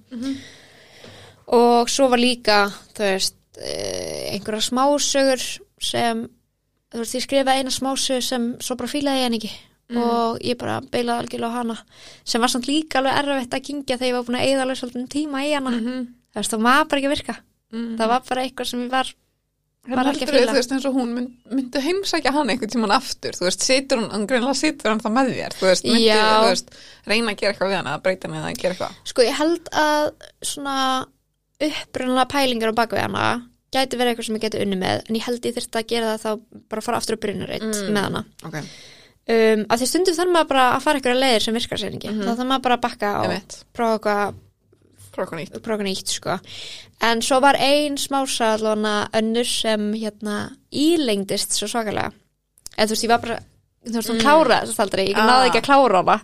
[1.54, 2.58] Og svo var líka,
[2.96, 5.44] þú veist eh, einhverja smásögur
[5.84, 6.24] sem,
[6.90, 9.52] þú veist, ég skrifaði eina smásögur sem svo bara fílaði ég hann ekki
[9.94, 11.76] og ég bara beilaði algjörlega á hana
[12.24, 14.78] sem var samt líka alveg erfitt að kingja þegar ég var búin að eigða alveg
[14.80, 15.70] svolítið tíma í hana.
[15.70, 16.06] -hmm.
[16.32, 17.36] þú veist, það var bara ekki að virka.
[17.74, 19.14] Það var bara eitthvað sem ég var
[19.84, 20.48] Var ekki að fíla.
[20.48, 23.32] þú veist eins og hún mynd, myndi heimsækja hann einhvern tímann aftur.
[23.36, 25.52] Þú veist, situr hún, hann greinlega situr hann það með þér.
[25.60, 26.40] Þú veist, myndi, Já.
[26.40, 26.68] þú veist,
[27.06, 28.94] reyna að gera eitthvað við hann að breyta hann eða að gera eitthvað.
[29.04, 31.06] Sko, ég held að svona
[31.60, 33.26] upprunlega pælingar á baku við hana
[33.74, 36.16] gæti verið eitthvað sem ég geti unni með en ég held ég þyrfti að gera
[36.16, 37.92] það þá bara fara aftur upp brunnuritt Mm.
[37.92, 38.24] með hana.
[38.44, 38.56] Ok,
[39.28, 42.10] um, að því stundum þarf maður bara að fara eitthvað leiðir sem virkar sér ekki,
[42.20, 44.34] þá þarf maður bara að bakka og emitt, prófa eitthvað
[45.14, 46.10] prófa eitthvað nýtt.
[46.10, 46.38] sko.
[47.06, 50.38] En svo var ein smása allavega önnur sem hérna
[50.74, 52.10] ílengdist svo svakalega.
[52.76, 53.38] Eða þú veist ég var bara
[53.86, 55.26] þú veist hún kláraði þess aldrei ég Ah.
[55.28, 56.20] náði ekki að klára hana.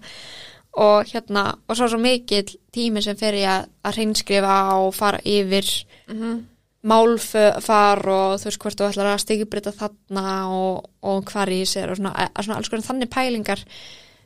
[0.80, 5.18] Og hérna og svo svo mikill tími sem fer ég að, að hreinskrifa og fara
[5.24, 5.66] yfir
[6.08, 6.46] mm
[6.86, 11.92] málfar og þú veist hvort þú ætlar að stigbrita þarna og, og hvar í sér
[11.92, 13.64] og svona, svona alls konar þannig pælingar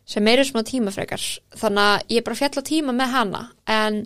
[0.06, 1.26] sem eru svona tímafrekar.
[1.58, 3.42] Þannig að ég er bara fjall á tíma með hana
[3.74, 4.00] en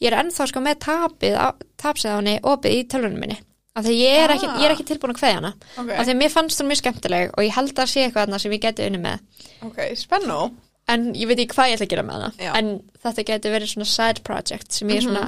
[0.00, 1.38] ég er ennþá sko með tapið
[1.80, 3.38] tapsið á henni opið í tölvunum minni.
[3.76, 5.52] Af því ég er, ekki, ég er ekki tilbúin að kveðja hana.
[5.78, 8.40] Ok, af því mér fannst hún mjög skemmtileg og ég held að sé eitthvað þarna
[8.42, 9.46] sem ég geti unni með.
[9.68, 10.40] Ok, spennu
[10.90, 12.50] en ég veit ekki hvað ég ætla að gera með hana Já.
[12.52, 12.58] Mhm.
[12.58, 15.24] en þetta geti verið svona side project sem ég svona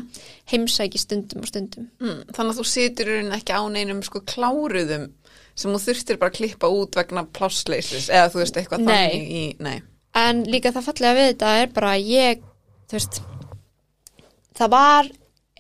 [0.53, 4.21] heimsæki stundum og stundum mm, þannig að þú situr í rauninni ekki á neinum sko
[4.33, 5.09] kláruðum
[5.55, 8.95] sem þú þurftir bara að klippa út vegna plássleislis eða þú veist eitthvað Nei.
[8.95, 9.83] þannig í, nei,
[10.15, 12.41] En líka það fallega við þetta er bara að ég,
[12.89, 13.21] þú veist,
[14.59, 15.07] það var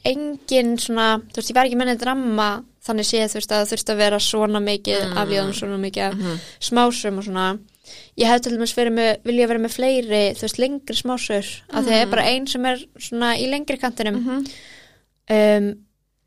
[0.04, 2.48] engin svona, þú veist, ég var ekki með neitt ramma
[2.84, 5.16] þannig séð, þú veist, að það þurfti að vera svona mikið Mm.
[5.22, 6.38] af ljóðum, svona mikið af Mhm.
[6.60, 7.46] smásum og svona
[8.16, 11.84] ég hef til dæmis verið með, vilja vera með fleiri þú veist, lengri smásur af
[11.84, 14.46] því að það er bara ein sem er svona í lengri kantinum Mhm.
[15.30, 15.66] um,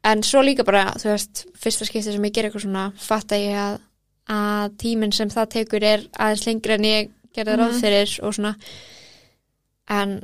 [0.04, 3.56] en svo líka bara, þú veist fyrsta skipti sem ég ger eitthvað svona fatta ég
[3.56, 3.80] að,
[4.30, 7.82] að tíminn sem það tekur er aðeins lengri en ég gerði ráð Mhm.
[7.82, 8.56] fyrir og svona
[9.90, 10.16] en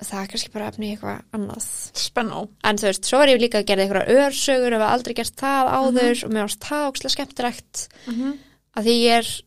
[0.00, 1.64] það er kannski bara efni eitthvað annað
[2.00, 2.48] Spennó.
[2.64, 5.68] en þú veist, svo var ég líka að gera eitthvað örsögur og aldrei gert það
[5.76, 8.38] áður og mér varst það ókslega skemmtilegt Mhm.
[8.76, 9.42] að því ég er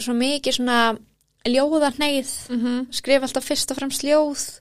[0.00, 0.98] svo mikið svona
[1.46, 2.86] ljóða hneið Mhm.
[2.90, 4.60] skrifa alltaf fyrst og fremst ljóð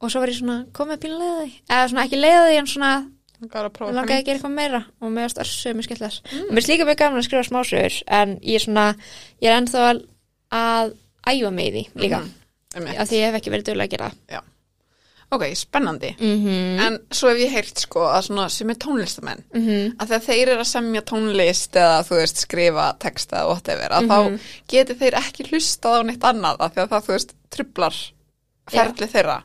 [0.00, 3.10] og svo var ég svona komið pínu leiði eða svona ekki leiði en svona
[3.74, 6.48] prófa langaði að gera eitthvað meira og varst örsögur mér skemmtilegar Mm.
[6.48, 8.94] og mér er líka mjög gaman að skrifa smásögur en ég er svona,
[9.42, 10.02] ég er ennþá að,
[11.26, 12.22] æfa í því líka.
[12.74, 12.98] Einmitt.
[12.98, 14.42] af því ég hef ekki verið duglega að gera það
[15.34, 16.14] Ok, spennandi.
[16.20, 16.80] mm -hmm.
[16.86, 20.48] En svo hef ég heyrt sko að svona sem er tónlistamenn Mm að þegar þeir
[20.48, 24.10] eru að semja tónlist eða þú veist skrifa texta og whatever að Mhm.
[24.10, 27.94] þá geti þeir ekki hlustað á neitt annað af því að það þú veist trublar
[28.70, 29.42] ferli þeirra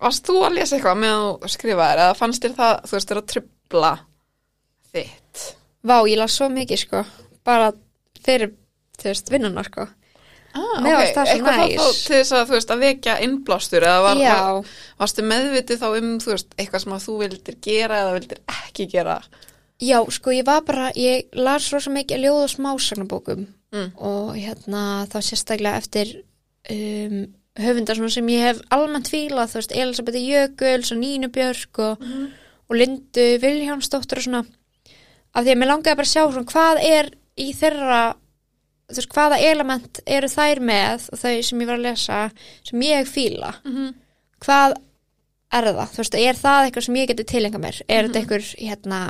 [0.00, 3.08] Varst þú að lesa eitthvað með að skrifa þér eða fannst þér það þú veist
[3.08, 3.98] þér að trubla
[4.94, 7.04] þitt Vá, ég las svo mikið sko
[7.44, 7.72] bara
[8.24, 8.50] fyrir,
[8.98, 9.86] þú veist, vinnunar sko
[10.54, 13.86] ah, Mér fannst það svo Eitthvað þá- til þess að þú veist að vekja innblástur
[13.88, 14.70] eða var, var,
[15.02, 18.86] varstu meðvitið þá um þú veist eitthvað sem að þú vildir gera eða vildir ekki
[18.94, 19.18] gera?
[19.82, 23.88] Já, sko ég var bara ég las svo mikið ljóð og smásagnabókum Mm.
[23.98, 26.10] og hérna þá sérstaklega eftir
[26.70, 27.24] um,
[27.58, 32.04] höfundar sem ég hef almennt fílað, þú veist, Elisabeth Jökuls og Nínu Björk og,
[32.70, 34.44] og Lindu Vilhjámsdóttur og svona.
[35.34, 37.10] Af því að mér langaði bara að sjá svona hvað er
[37.42, 37.98] í þeirra
[38.94, 42.18] þú veist, hvaða element eru þær með og þau sem ég var að lesa
[42.64, 43.94] sem ég fíla mm -hmm.
[44.46, 44.76] hvað
[45.54, 45.92] er það?
[45.92, 47.80] Þú veist, er það eitthvað sem ég geti tilenga mér?
[47.88, 49.00] Er þetta eitthvað, hérna,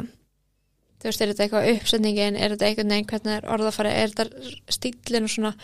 [1.01, 2.37] þú veist, er þetta eitthvað uppsetningin?
[2.37, 3.95] Er þetta eitthvað neginn, hvernig er orðafæri?
[3.95, 5.55] Er þetta stílinn og svona?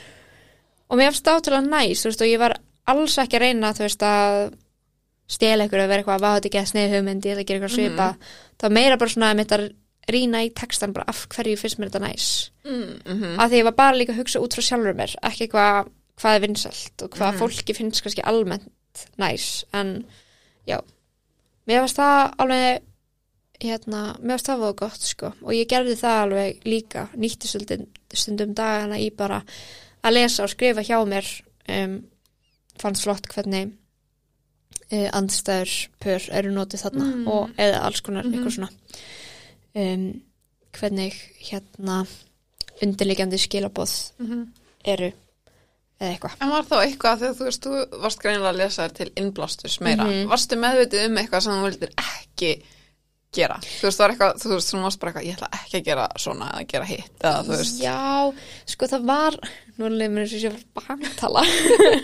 [0.91, 2.57] Og mér finnst það átrúlega næs, þú veist, og ég var
[2.91, 4.39] alls ekki að reyna, þú veist, að
[5.31, 7.61] stela eitthvað að vera eitthvað, hvað þetta ekki að snið hugmynd, ég ætla að gera
[7.61, 8.09] eitthvað svipa.
[8.59, 9.67] Það var meira bara svona að mitt að
[10.09, 12.51] rýna í textan bara af hverju finnst mér þetta næs.
[12.65, 13.37] Mm -hmm.
[13.39, 15.89] Að því ég var bara líka að hugsa út frá sjálfur mér, ekki eitthvað
[16.21, 18.71] hvað er vinsælt og hvað fólki finnst kannski almennt
[19.19, 20.05] næs, en
[20.67, 20.79] já,
[21.67, 22.83] mér varst það alveg
[23.61, 27.47] hérna, mér varst það voða gott sko og ég gerði það alveg líka nýtti
[28.15, 29.43] stundum, dagana í bara
[30.05, 31.27] að lesa og skrifa hjá mér
[31.69, 32.03] um,
[32.79, 33.73] fannst flott hvernig
[34.93, 37.29] uh, andstæður pör eru notið þarna Mm.
[37.29, 38.35] og eða alls konar Mhm.
[38.35, 38.69] eitthvað svona
[39.75, 40.05] um,
[40.79, 41.17] hvernig
[41.51, 42.03] hérna
[42.81, 43.93] undirliggjandi skilaboð
[44.89, 45.11] eru
[46.01, 48.95] eða eitthvað En var þá eitthvað þegar þú veist, þú varst greinilega að lesa þér
[48.97, 50.05] til innblástus meira.
[50.07, 50.29] Mhm.
[50.31, 52.53] Varstu meðvitið um eitthvað sem þú vildir ekki
[53.37, 53.59] gera?
[53.63, 55.85] Þú veist, það var eitthvað, þú veist, þú varst bara eitthvað, ég ætla ekki að
[55.91, 57.83] gera svona eða gera hitt, eða þú veist.
[57.85, 58.01] Já,
[58.73, 59.37] sko það var
[59.77, 61.45] nú er mér eins og ég var bantala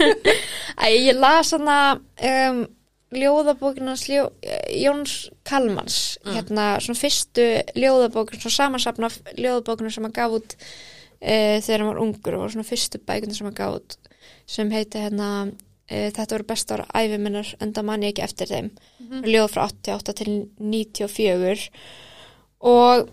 [0.84, 2.62] Æ, ég las hana um,
[3.14, 4.30] ljóðabókina sljó,
[4.74, 6.18] Jóns Kalmans.
[6.26, 7.44] Hérna svona fyrstu
[7.78, 12.50] ljóðabókina svona samansapna af ljóðabókina sem hann gaf út uh, þegar hann var ungur og
[12.50, 13.98] svona fyrstu bækuna sem hann gaf út
[14.46, 18.72] sem heiti hérna uh, þetta voru besta ára æfi minnar enda manni ekki eftir þeim.
[19.22, 21.70] Ljóð frá 88 til 94
[22.66, 23.06] og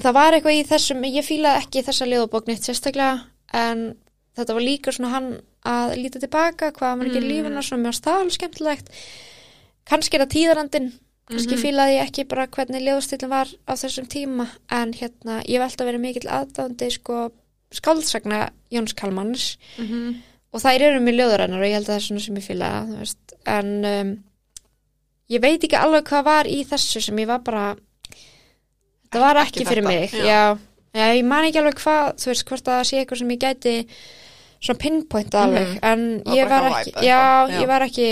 [0.00, 3.90] það var eitthvað í þessum, ég fílaði ekki þessa ljóðabók neitt sérstaklega en
[4.36, 5.28] þetta var líka svona hann
[5.66, 7.32] að líta tilbaka hvað maður gerir mm.
[7.34, 8.90] lífuna svona mjög stál skemmtilegt
[9.88, 10.92] kannski er það tíðarandinn
[11.26, 15.80] kannski fílaði ég ekki bara hvernig ljóðstilin var á þessum tíma en hérna ég velt
[15.82, 17.24] að vera mikill aðdándi sko
[17.74, 20.14] skáldsagna Jóns Kalmans Mhm.
[20.54, 22.68] og þær eru mjög ljóðurennar og ég held að það er svona sem ég fíla
[22.86, 24.12] þú veist, en um,
[25.34, 27.64] ég veit ekki alveg hvað var í þessu sem ég var bara
[29.10, 30.24] það var Ekki ekki, fyrir þetta, mig já.
[30.30, 30.58] já.
[30.96, 33.74] Já, ég man ekki alveg hvað þú veist, hvort það sé eitthvað sem ég gæti
[34.60, 35.78] svona pinpointa alveg Mhm.
[35.82, 37.60] en Var ég var ekki já, já.
[37.60, 38.08] ég var ekki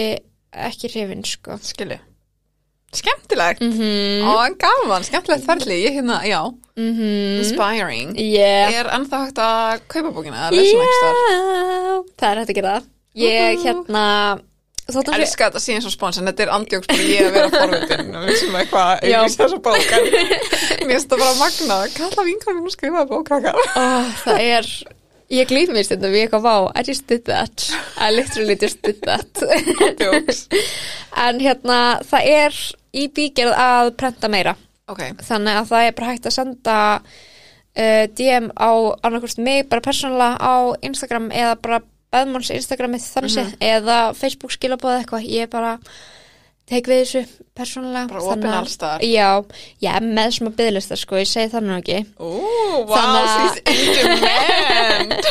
[0.54, 1.98] ekki hrifin sko Skilju.
[2.94, 3.60] Skemmtilegt.
[3.60, 6.42] mm Ó, en gaman, skemmtilegt ferli, ég hérna, já,
[6.76, 7.38] -hmm.
[7.42, 8.14] inspiring.
[8.18, 8.70] yeah.
[8.72, 11.14] Er ennþá hægt að kaupa bókina eða lesa hana ekki star?
[11.24, 12.84] Já, það er hægt að gera það.
[13.16, 14.38] Ég hérna
[14.86, 17.50] Ég fyrir elska þetta síðan svo spons, en þetta er andjóks bara ég að vera
[17.50, 19.18] forvitin og sem eitthvað Já.
[19.18, 20.04] auðvitað þessa bók, en
[20.86, 23.54] mér finnst það bara magnað, kalla vinkonum að skrifa bókakar.
[23.76, 24.66] oh, það er
[25.32, 27.68] ég glýf mér stundum við eitthvað vá I just did that
[28.00, 29.44] I literally just did that
[31.26, 32.58] en hérna það er
[32.94, 34.54] í bígerð að prenta meira.
[34.90, 38.70] Ok, þannig að það er bara hægt að senda uh, DM á
[39.06, 41.82] annarkvist mig bara persónulega á Instagram eða bara
[42.14, 45.24] Beðmáls Instagramið þannig séð eða Facebook skilabóð eitthvað.
[45.26, 45.72] Ég er bara
[46.70, 47.20] tek við þessu
[47.54, 49.00] persónulega Bara opin þannig að- alls staðar.
[49.04, 49.28] Já,
[49.84, 52.30] já, með smá byðlista sko, ég segi það nú ekki Ú,
[52.88, 53.52] vá, Þannig.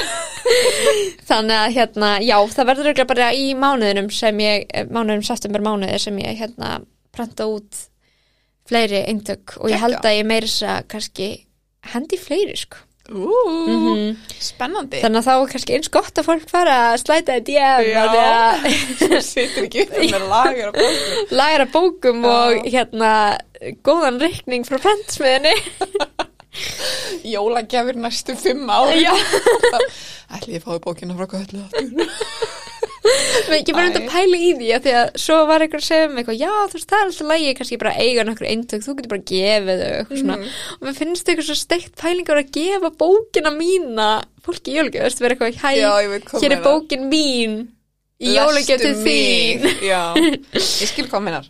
[1.30, 6.00] Þannig að hérna, já, það verður auðvitað bara í mánuðinum sem ég, mánuðinum september mánuði
[6.04, 6.74] sem ég hérna
[7.16, 7.86] prenta út
[8.68, 11.28] fleiri eintök og ég held að ég meira þess að kannski
[11.94, 12.78] hendi fleiri sko.
[13.12, 13.28] Ú,
[13.68, 14.16] Mhm.
[14.40, 15.02] spennandi.
[15.04, 18.56] Þannig að þá er kannski eins gott að fólk fara að slæta í DM Já.
[19.02, 21.28] Þú situr ekki upp með lager og bókur.
[21.42, 22.32] læra bókum Já.
[22.32, 23.12] og hérna
[23.84, 25.52] góðan reikning frá prentsmiðinni.
[27.34, 28.94] Jólagjafir næstu fimm ár.
[28.96, 29.12] Já.
[30.38, 32.08] Ætli ég fái bókina frá Köllu aftur.
[33.04, 34.06] Ég var undir Æ.
[34.06, 36.52] að pæla í því að því að svo var einhver að segja um eitthvað, já
[36.72, 39.82] þú veist það er alltaf lægi kannski bara eiga nokkur eintök, þú getur bara gefið
[39.84, 40.52] þau eitthvað svona Mhm.
[40.80, 44.08] og mér finnst eitthvað svo steikt pælingar að gefa bókina mína
[44.46, 45.92] fólki í jólugjöf, þú veist, vera eitthvað, hæ, Já,
[46.40, 47.58] hér er bókin mín
[48.24, 49.04] í jólugjöf til þín.
[49.04, 49.84] mig.
[49.92, 50.02] Já,
[50.56, 51.50] ég skil hvað minnar.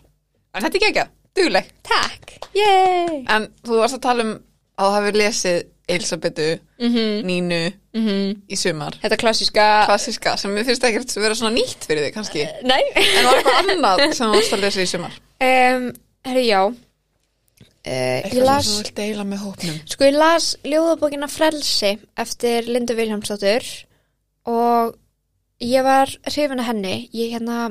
[0.54, 1.06] En þetta er ekki ekki,
[1.38, 1.70] dugleg.
[1.86, 3.24] Takk, yey.
[3.28, 4.34] En þú varst að tala um
[4.78, 6.46] að þú hafi lesið Elisabetu,
[6.80, 7.58] Mm Nínu
[8.48, 8.96] í sumar.
[9.02, 12.46] Þetta klassíska, Klassiska, sem mér finnst ekkert vera svona nýtt fyrir þig kannski.
[12.66, 15.14] nei, En var eitthvað annað sem varst að lesa í sumar?
[15.44, 15.86] um,
[16.24, 18.66] herru, já, uh, Eitthvað las...
[18.66, 19.78] sem þú vilt deila með hópnum.
[19.92, 21.94] Sko ég las ljóðabókina Frelsi
[22.24, 23.68] eftir Lindu Viljámsdóttur
[24.50, 24.94] og
[25.64, 26.94] ég var hrifin að henni.
[27.14, 27.68] Ég, hérna,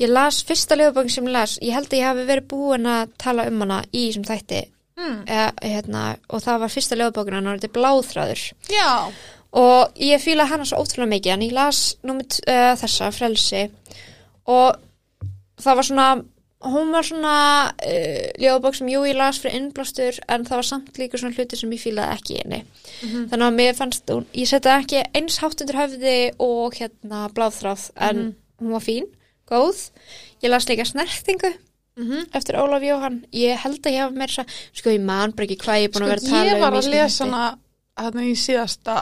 [0.00, 1.58] ég las fyrsta ljóðabókin sem ég las.
[1.62, 4.62] Ég held að ég hafi verið búin að tala um hana í þessum þætti
[5.02, 5.22] Mm.
[5.26, 8.42] e, hérna, og það var fyrsta ljóðabókina og þetta er Bláþráður.
[8.70, 8.90] Já.
[9.62, 13.64] Og ég fíla hana svo ótrúlega mikið en ég las númið uh, þessa Frelsi
[14.48, 14.78] og
[15.60, 16.06] það var svona
[16.62, 17.34] hún var svona
[17.74, 21.58] uh, ljóðabók sem jú ég las fyrir innblástur en það var samt líka svona hluti
[21.58, 22.60] sem ég fílaði ekki í henni
[23.32, 27.88] þannig að mér fannst hún, ég setja ekki eins hátt undir höfði og hérna bláðþráð
[28.08, 28.22] en
[28.62, 29.10] hún var fín,
[29.50, 29.88] góð
[30.44, 31.50] ég las líka snertingu
[32.00, 35.58] Mm eftir Ólaf Jóhann, ég held að ég hafa meira sko ég man bara ekki
[35.60, 37.24] hvað ég er búin Sko, að vera að tala ég um var í að lesa
[37.26, 37.42] hana
[38.00, 38.94] hana í síðasta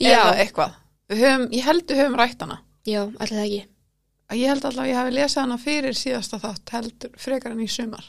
[0.00, 0.08] Já.
[0.14, 0.78] eða eitthvað.
[1.12, 2.56] Höfum, ég held við höfum rætt hana.
[2.88, 3.64] já, allir það ekki
[4.38, 7.68] Ég held alltaf að ég hafi lesað hana fyrir síðasta þátt heldur frekar en í
[7.68, 8.04] sumar.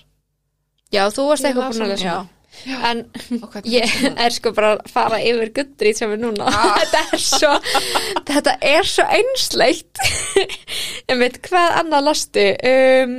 [0.92, 2.16] já, þú varst Ég eitthvað búin að hana, lesa já.
[2.16, 2.30] hana.
[2.90, 6.80] en Og hvernig Ég er sko bara að fara yfir guttri sem er núna Ah.
[6.80, 7.52] þetta er svo
[8.32, 10.04] þetta er svo einsleitt
[11.12, 13.16] en veit hvað annað lastu um,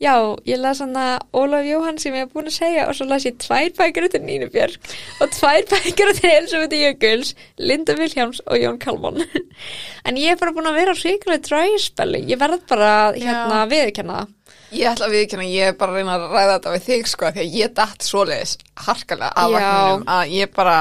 [0.00, 0.14] já,
[0.48, 3.26] ég las hann að Ólaf Jóhann sem ég hef búin að segja og svo las
[3.28, 8.58] ég tvær bækur út Nínu Björg og tvær bækur út Elisabeth Jökuls Linda Vilhjáms og
[8.60, 9.20] Jón Kalmon.
[10.08, 14.36] En ég er bara búin að vera ríkulega dræspelli, ég verð bara hérna viðurkenna það.
[14.70, 17.30] Ég ætla að viðkynna, ég er bara að reyna að ræða þetta við þig sko,
[17.34, 18.52] því að ég datt svoleiðis
[18.86, 20.76] harkalega af vagninum að ég bara,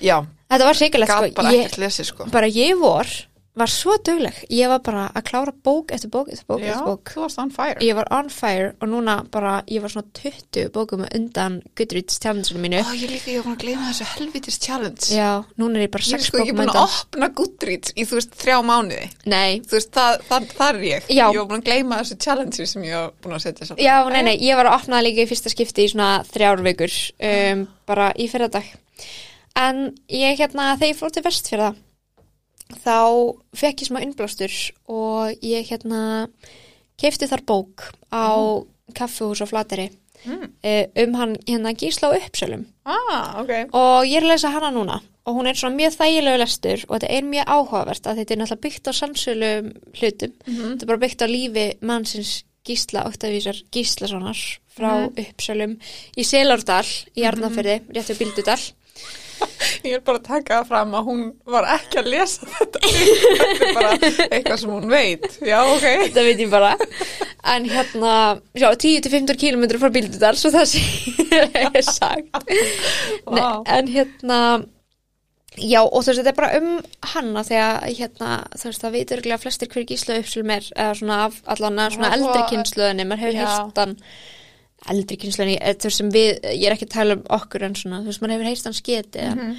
[0.00, 0.14] já,
[0.48, 2.28] þetta var gaf sko, bara ég, lesið sko.
[2.32, 3.10] bara ég vor
[3.58, 6.86] var svo dugleg, ég var bara að klára bók eftir bók eftir bók Já, eftir
[6.88, 7.76] bók þú varst on fire.
[7.84, 12.60] ég var on fire og núna bara ég var svona 20 bókum undan Goodreads challenge-inu
[12.64, 15.08] mínu Ó, ég líka, ég var að gleyma þessu helvitis challenge.
[15.12, 17.30] já, núna er ég bara Ég er 6 sko ekki bókum búin að undan opna
[17.40, 19.08] Goodreads í, þú veist, þrjá mánuði.
[19.26, 21.08] nei, Þú veist, það, það, það er ég.
[21.08, 21.24] Já.
[21.32, 23.84] Ég var búin að gleyma þessu challenge sem ég var búin að setja saman.
[23.84, 26.62] já, nei, nei, ég var að opna það líka í fyrsta skipti í svona þrjár
[26.68, 26.94] vikur
[27.32, 28.64] um, bara í fyrra dag
[29.58, 31.70] en ég hérna, þegar ég fór til vestfjörða
[32.84, 34.52] þá fekk ég smá innblástur
[34.88, 36.28] og ég hérna
[37.00, 38.28] keifti þar bók á
[38.94, 39.90] kaffihús á Flateri
[40.26, 40.48] Mm.
[41.06, 42.64] um hann hérna Gísla á Uppsölum.
[42.84, 43.70] Ah, ok.
[43.72, 46.98] og ég er að lesa hana núna og hún er svona mjög þægilegu lestur og
[46.98, 50.32] þetta er mjög áhugavert að þetta er náttúrulega byggt á sannsölum hlutum.
[50.42, 52.32] Þetta er bara byggt á lífi mannsins
[52.66, 54.40] Gísla Oktavísar Gíslasonar
[54.74, 55.78] frá Uppsölum
[56.18, 56.82] í Selárdal
[57.14, 58.58] í Arnafyrði, rétt við Bildudal
[59.86, 62.80] Ég er bara taka það fram að hún var ekki að lesa þetta.
[62.82, 63.92] þetta er bara
[64.28, 65.28] eitthvað sem hún veit.
[65.46, 65.86] Já, ok.
[66.06, 66.72] þetta veit ég bara
[67.48, 68.14] en hérna,
[68.58, 70.82] já, 10-15 km frá Bildudal svo það sé
[71.98, 73.62] sagt Nei, Vá.
[73.78, 74.40] en hérna
[75.58, 76.68] já og þú veist þetta er bara um
[77.14, 81.20] hanna þegar hérna þú veist það veit örgulega flestir hver gísla uppsölum er eða svona
[81.28, 83.96] af allan að svona eldri kynsluðinni maður hefur heyrst hann
[84.86, 88.00] eldri kynsluðinni, þú veist sem við ég er ekki að tala um okkur en svona
[88.02, 89.38] þú veist maður hefur heyrst hann sketi Mhm.
[89.40, 89.56] en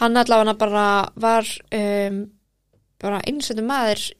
[0.00, 0.86] hann allavega bara
[1.16, 2.30] var um,
[2.98, 4.12] bara einsöndum maður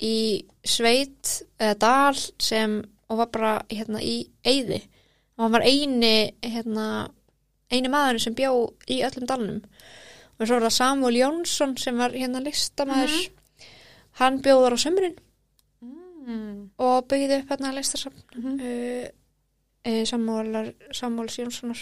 [0.00, 4.80] í sveit eða dal sem og var bara hérna í eyði
[5.36, 7.10] og hann var eini hérna,
[7.70, 9.62] eini maður sem bjó í öllum dalnum
[10.40, 13.28] og svo var það Samuel Jónsson sem var hérna listamaður
[14.20, 15.18] hann bjóðar á sömurinn
[16.30, 16.68] Mm.
[16.78, 18.58] og byggði upp hérna listasafn Mhm.
[19.84, 21.80] Samuel, Samuel Jónssonar.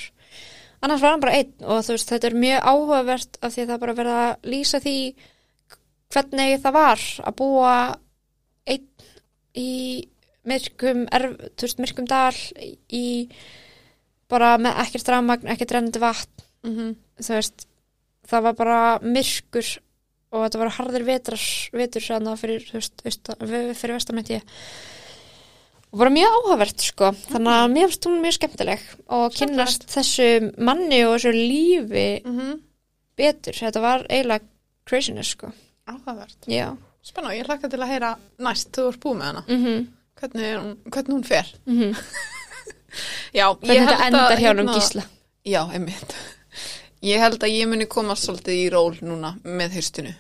[0.81, 3.73] Annars var hann bara einn og þú veist þetta er mjög áhugavert af því að
[3.73, 4.99] það bara verið að lýsa því
[6.15, 7.73] hvernig það var að búa
[8.69, 8.87] einn
[9.59, 9.73] í
[10.49, 12.39] myrkum, erf, þú veist, myrkum dal
[12.95, 13.09] í
[14.31, 16.47] bara með ekkert rafmagn, ekkert rennandi vatn.
[16.69, 16.95] Mhm.
[17.19, 17.67] þú veist,
[18.29, 19.69] það var bara myrkur
[20.31, 24.41] og þetta var harðir vetrar, vetur svona fyrir, veist, fyrir vestamætti
[25.93, 30.29] og bara mjög áhugavert sko, þannig að mér finnst hún mjög skemmtileg og kynnast þessu
[30.59, 32.59] manni og þessu lífi Mhm.
[33.17, 34.45] betur, þetta var eiginlega
[34.87, 35.53] craziness sko,
[35.89, 36.37] Áhugavert.
[36.47, 39.45] já Spenna, ég hlakka til að heyra næst þú ert búið með hana.
[39.49, 39.87] mm
[40.19, 41.47] Hvernig, er hún, hvernig hún fer.
[41.67, 41.95] -hmm.
[43.35, 45.03] Já, hvernig þetta endar hjá hann um hérna- gísla
[45.47, 46.15] Já, einmitt.
[47.03, 50.15] Ég held að ég muni koma svolítið í ról núna með haustinu.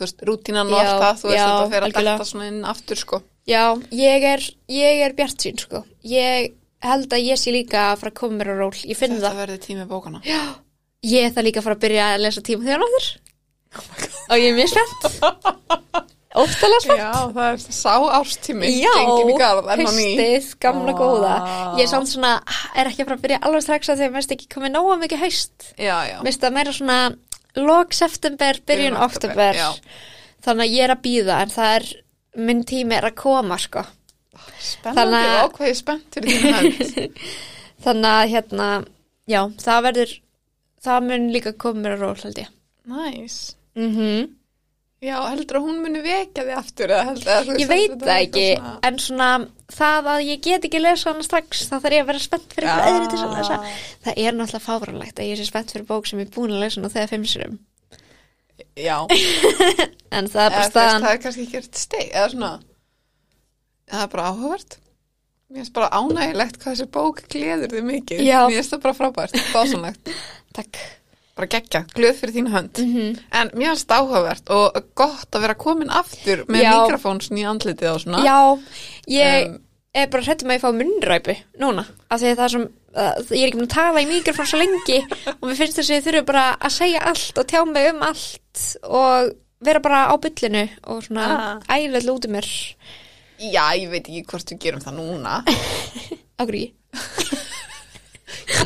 [0.00, 2.46] Þú veist, rútínan og Já, allt það, þú veist, já, þetta fer að detta svona
[2.48, 3.18] inn aftur, sko.
[3.50, 4.40] Já, ég er,
[4.72, 5.82] ég er bjart sín sko.
[6.08, 8.72] Ég held að ég sé líka að fara að koma mér á ról.
[8.88, 9.36] Ég finn Þetta það.
[9.42, 10.22] verði tími bókana.
[10.24, 10.40] Já.
[11.04, 13.06] Ég er það líka að fara að byrja að lesa tíma þegar náður.
[14.30, 15.02] Og ég er mjög spennt.
[16.30, 17.00] Óttalega spennt.
[17.02, 18.66] Já, það er sá árstími.
[18.80, 20.08] Já, Gengin í garð, enn á ný.
[20.16, 21.00] haustið, gamla Vá.
[21.00, 21.34] góða.
[21.76, 22.32] Ég er samt svona,
[22.78, 24.24] er ekki að fara að byrja alveg strax að þegar mér
[27.56, 29.58] lok september, byrjun oktober.
[30.44, 31.88] Þannig að ég er að býða en það er,
[32.36, 33.82] minn tími er að koma sko.
[34.60, 37.22] Spennandi Þannig að- og ákveði spennt fyrir þínu hönd.
[37.84, 38.68] Þannig að hérna,
[39.28, 40.14] já, það verður,
[40.84, 42.52] það mun líka koma mér að ról held ég.
[42.90, 43.38] Næs.
[43.78, 44.36] Mm
[45.00, 49.28] Já, heldur að hún muni vekja þig aftur Ég veit það ekki, svona- en svona
[49.72, 52.68] það að ég get ekki lesa hana strax, þá þarf ég að vera spennt fyrir
[52.68, 53.56] eitthvað öðru til að lesa.
[54.04, 56.60] Það er náttúrulega fáfránlegt að ég sé spennt fyrir bók sem ég er búin að
[56.66, 57.56] lesa nú þegar fimm sérum.
[58.76, 58.98] Já,
[60.18, 61.02] En það er bara staðan.
[61.06, 62.52] það er kannski ekki eftir steg, eða svona,
[63.88, 64.78] það er bara áhugavert.
[65.50, 68.20] Mér finnst bara ánægilegt hvað þessi bók gleður þig mikið.
[68.28, 68.40] Já.
[68.46, 70.12] Mér finnst það bara frábært, dásanlegt.
[70.60, 70.76] Takk.
[71.40, 72.80] Bara geggja, glöð fyrir þín hönd.
[72.84, 77.50] Mm En mér finnst það áhugavert og gott að vera komin aftur með mikrofóns nýja
[77.54, 78.20] andlitið og svona.
[78.28, 78.38] Já,
[79.08, 79.58] ég Um,
[79.96, 81.82] er bara hrættum að ég fá munnræpu núna,
[82.12, 84.46] af því að það er sem, uh, ég er ekki búin að tala í mikrofón
[84.52, 84.98] svo lengi
[85.32, 88.04] og mér finnst þess að ég þurfi bara að segja allt og tjá mig um
[88.06, 89.32] allt og
[89.66, 91.58] vera bara á byllinu og svona Ah.
[91.74, 92.46] ægilega út um mér.
[93.40, 95.40] Já, ég veit ekki hvort við gerum það núna.
[96.40, 96.74] Akkur ekki.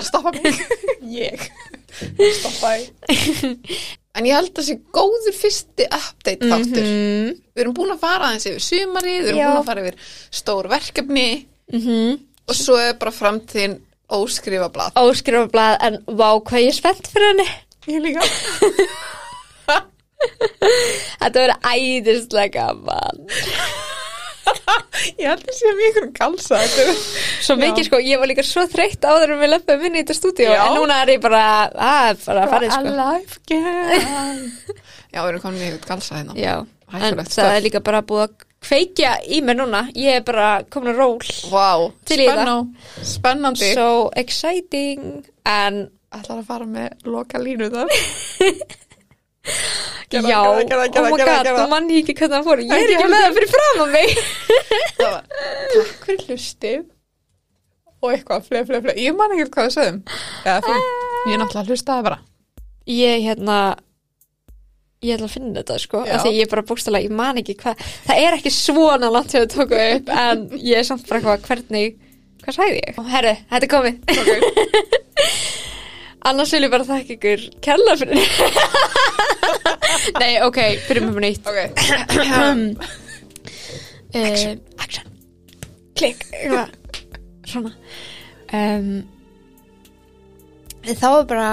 [0.09, 0.61] Stoppa mig.
[1.25, 1.47] ég.
[2.41, 2.89] Stoppa þig.
[4.15, 6.85] En ég held að þessi góður fyrsti update þáttur.
[6.87, 9.47] Mm Við erum búin að fara aðeins yfir sumarið, við erum Já.
[9.49, 9.97] búin að fara yfir
[10.39, 11.27] stór verkefni
[11.71, 12.17] -hmm.
[12.47, 13.77] og svo er bara framtíðin
[14.11, 14.99] óskrifa blað.
[14.99, 17.49] Óskrifa blað, en vá hvað ég er spennt fyrir henni.
[17.87, 18.23] Ég líka.
[21.21, 23.27] Þetta verður æðislega gaman.
[25.19, 26.85] Ég held að sé að mjög galsa þetta.
[26.89, 27.03] er-
[27.45, 30.17] Svo mikið sko, ég var líka svo þreytt áður en við löpum inn í þetta
[30.19, 31.43] stúdíu en núna er ég bara,
[31.75, 32.95] að, bara farið sko.
[32.95, 34.53] Alive again.
[35.15, 36.35] Já, við erum komin í eitthvað galsa hérna.
[36.41, 39.83] Já, en Hættulegt það er líka bara búið að kveikja í mér núna.
[39.95, 41.35] Ég er bara komin að ról.
[41.53, 41.69] Vá,
[42.09, 42.65] Til í það.
[43.15, 43.75] spennandi.
[43.77, 45.25] So exciting.
[45.45, 45.85] En
[46.15, 47.67] Ætlar að fara með loka línu
[49.45, 50.29] þar.
[50.31, 51.61] já, Gerða, gerða, gerða, oh gerða, my gerða, god, gerða.
[51.61, 52.59] þú mann ég ekki hvernig það fór.
[52.65, 54.11] Ég er Ekki með það fyrir fram á mig.
[54.99, 55.25] Það var,
[55.75, 56.83] takk fyrir hlustið
[58.05, 59.01] og eitthvað, fleið, fleið, fleið.
[59.05, 59.99] Ég man ekki hvað við sögum.
[60.45, 60.75] Eða þú,
[61.25, 62.19] ég er náttúrulega hlustaði bara.
[62.95, 63.59] Ég hérna,
[65.05, 66.03] ég ætla að finna þetta sko.
[66.05, 66.15] Já.
[66.19, 67.85] Af því ég bara búkstala, ég man ekki hvað.
[68.09, 71.49] Það er ekki svona langt sem við tókum upp en ég er samt bara eitthvað
[71.49, 71.97] hvernig,
[72.45, 73.01] hvað sagði ég?
[73.15, 73.95] Herri, þetta er komið.
[74.15, 74.29] Ok,
[76.29, 78.21] Annars vil ég bara þakka ykkur kella fyrir
[80.21, 81.49] Nei, ok, fyrir með nýtt.
[81.49, 81.59] Ok.
[84.15, 85.11] Action, Action.
[85.99, 86.23] Klikk
[87.49, 87.73] Svona.
[88.55, 88.95] Um,
[90.85, 91.51] Þá er bara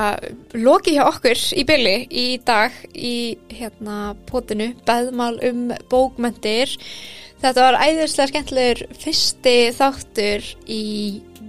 [0.60, 6.74] lokið hjá okkur í byli í dag í hérna potinu beðmál um bókmentir
[7.41, 10.84] Þetta var æðislega skemmtilegur fyrsti þáttur í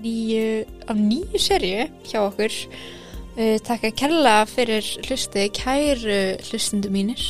[0.00, 2.55] nýju, af nýju serju hjá okkur
[3.33, 7.22] Takk að kella fyrir hlusti, kæru hlustundu mínir.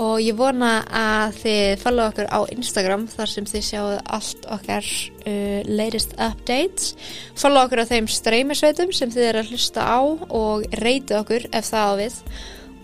[0.00, 4.88] Og ég vona að þið follow okkur á Instagram þar sem þið sjáu allt okkar
[5.28, 6.94] uh, latest updates.
[7.38, 11.70] Follow okkur á þeim streymisveitum sem þið eru að hlusta á og reytið okkur ef
[11.70, 12.18] það á við.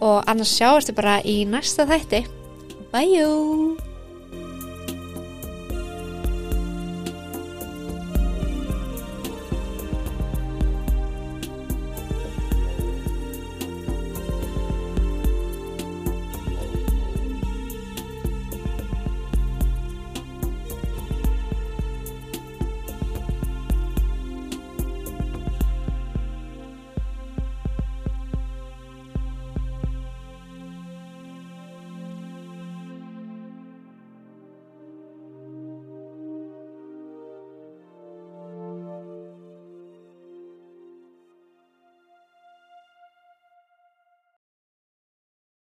[0.05, 2.26] Og annars sjáumst þið bara í næsta þætti.
[2.92, 3.95] Bye!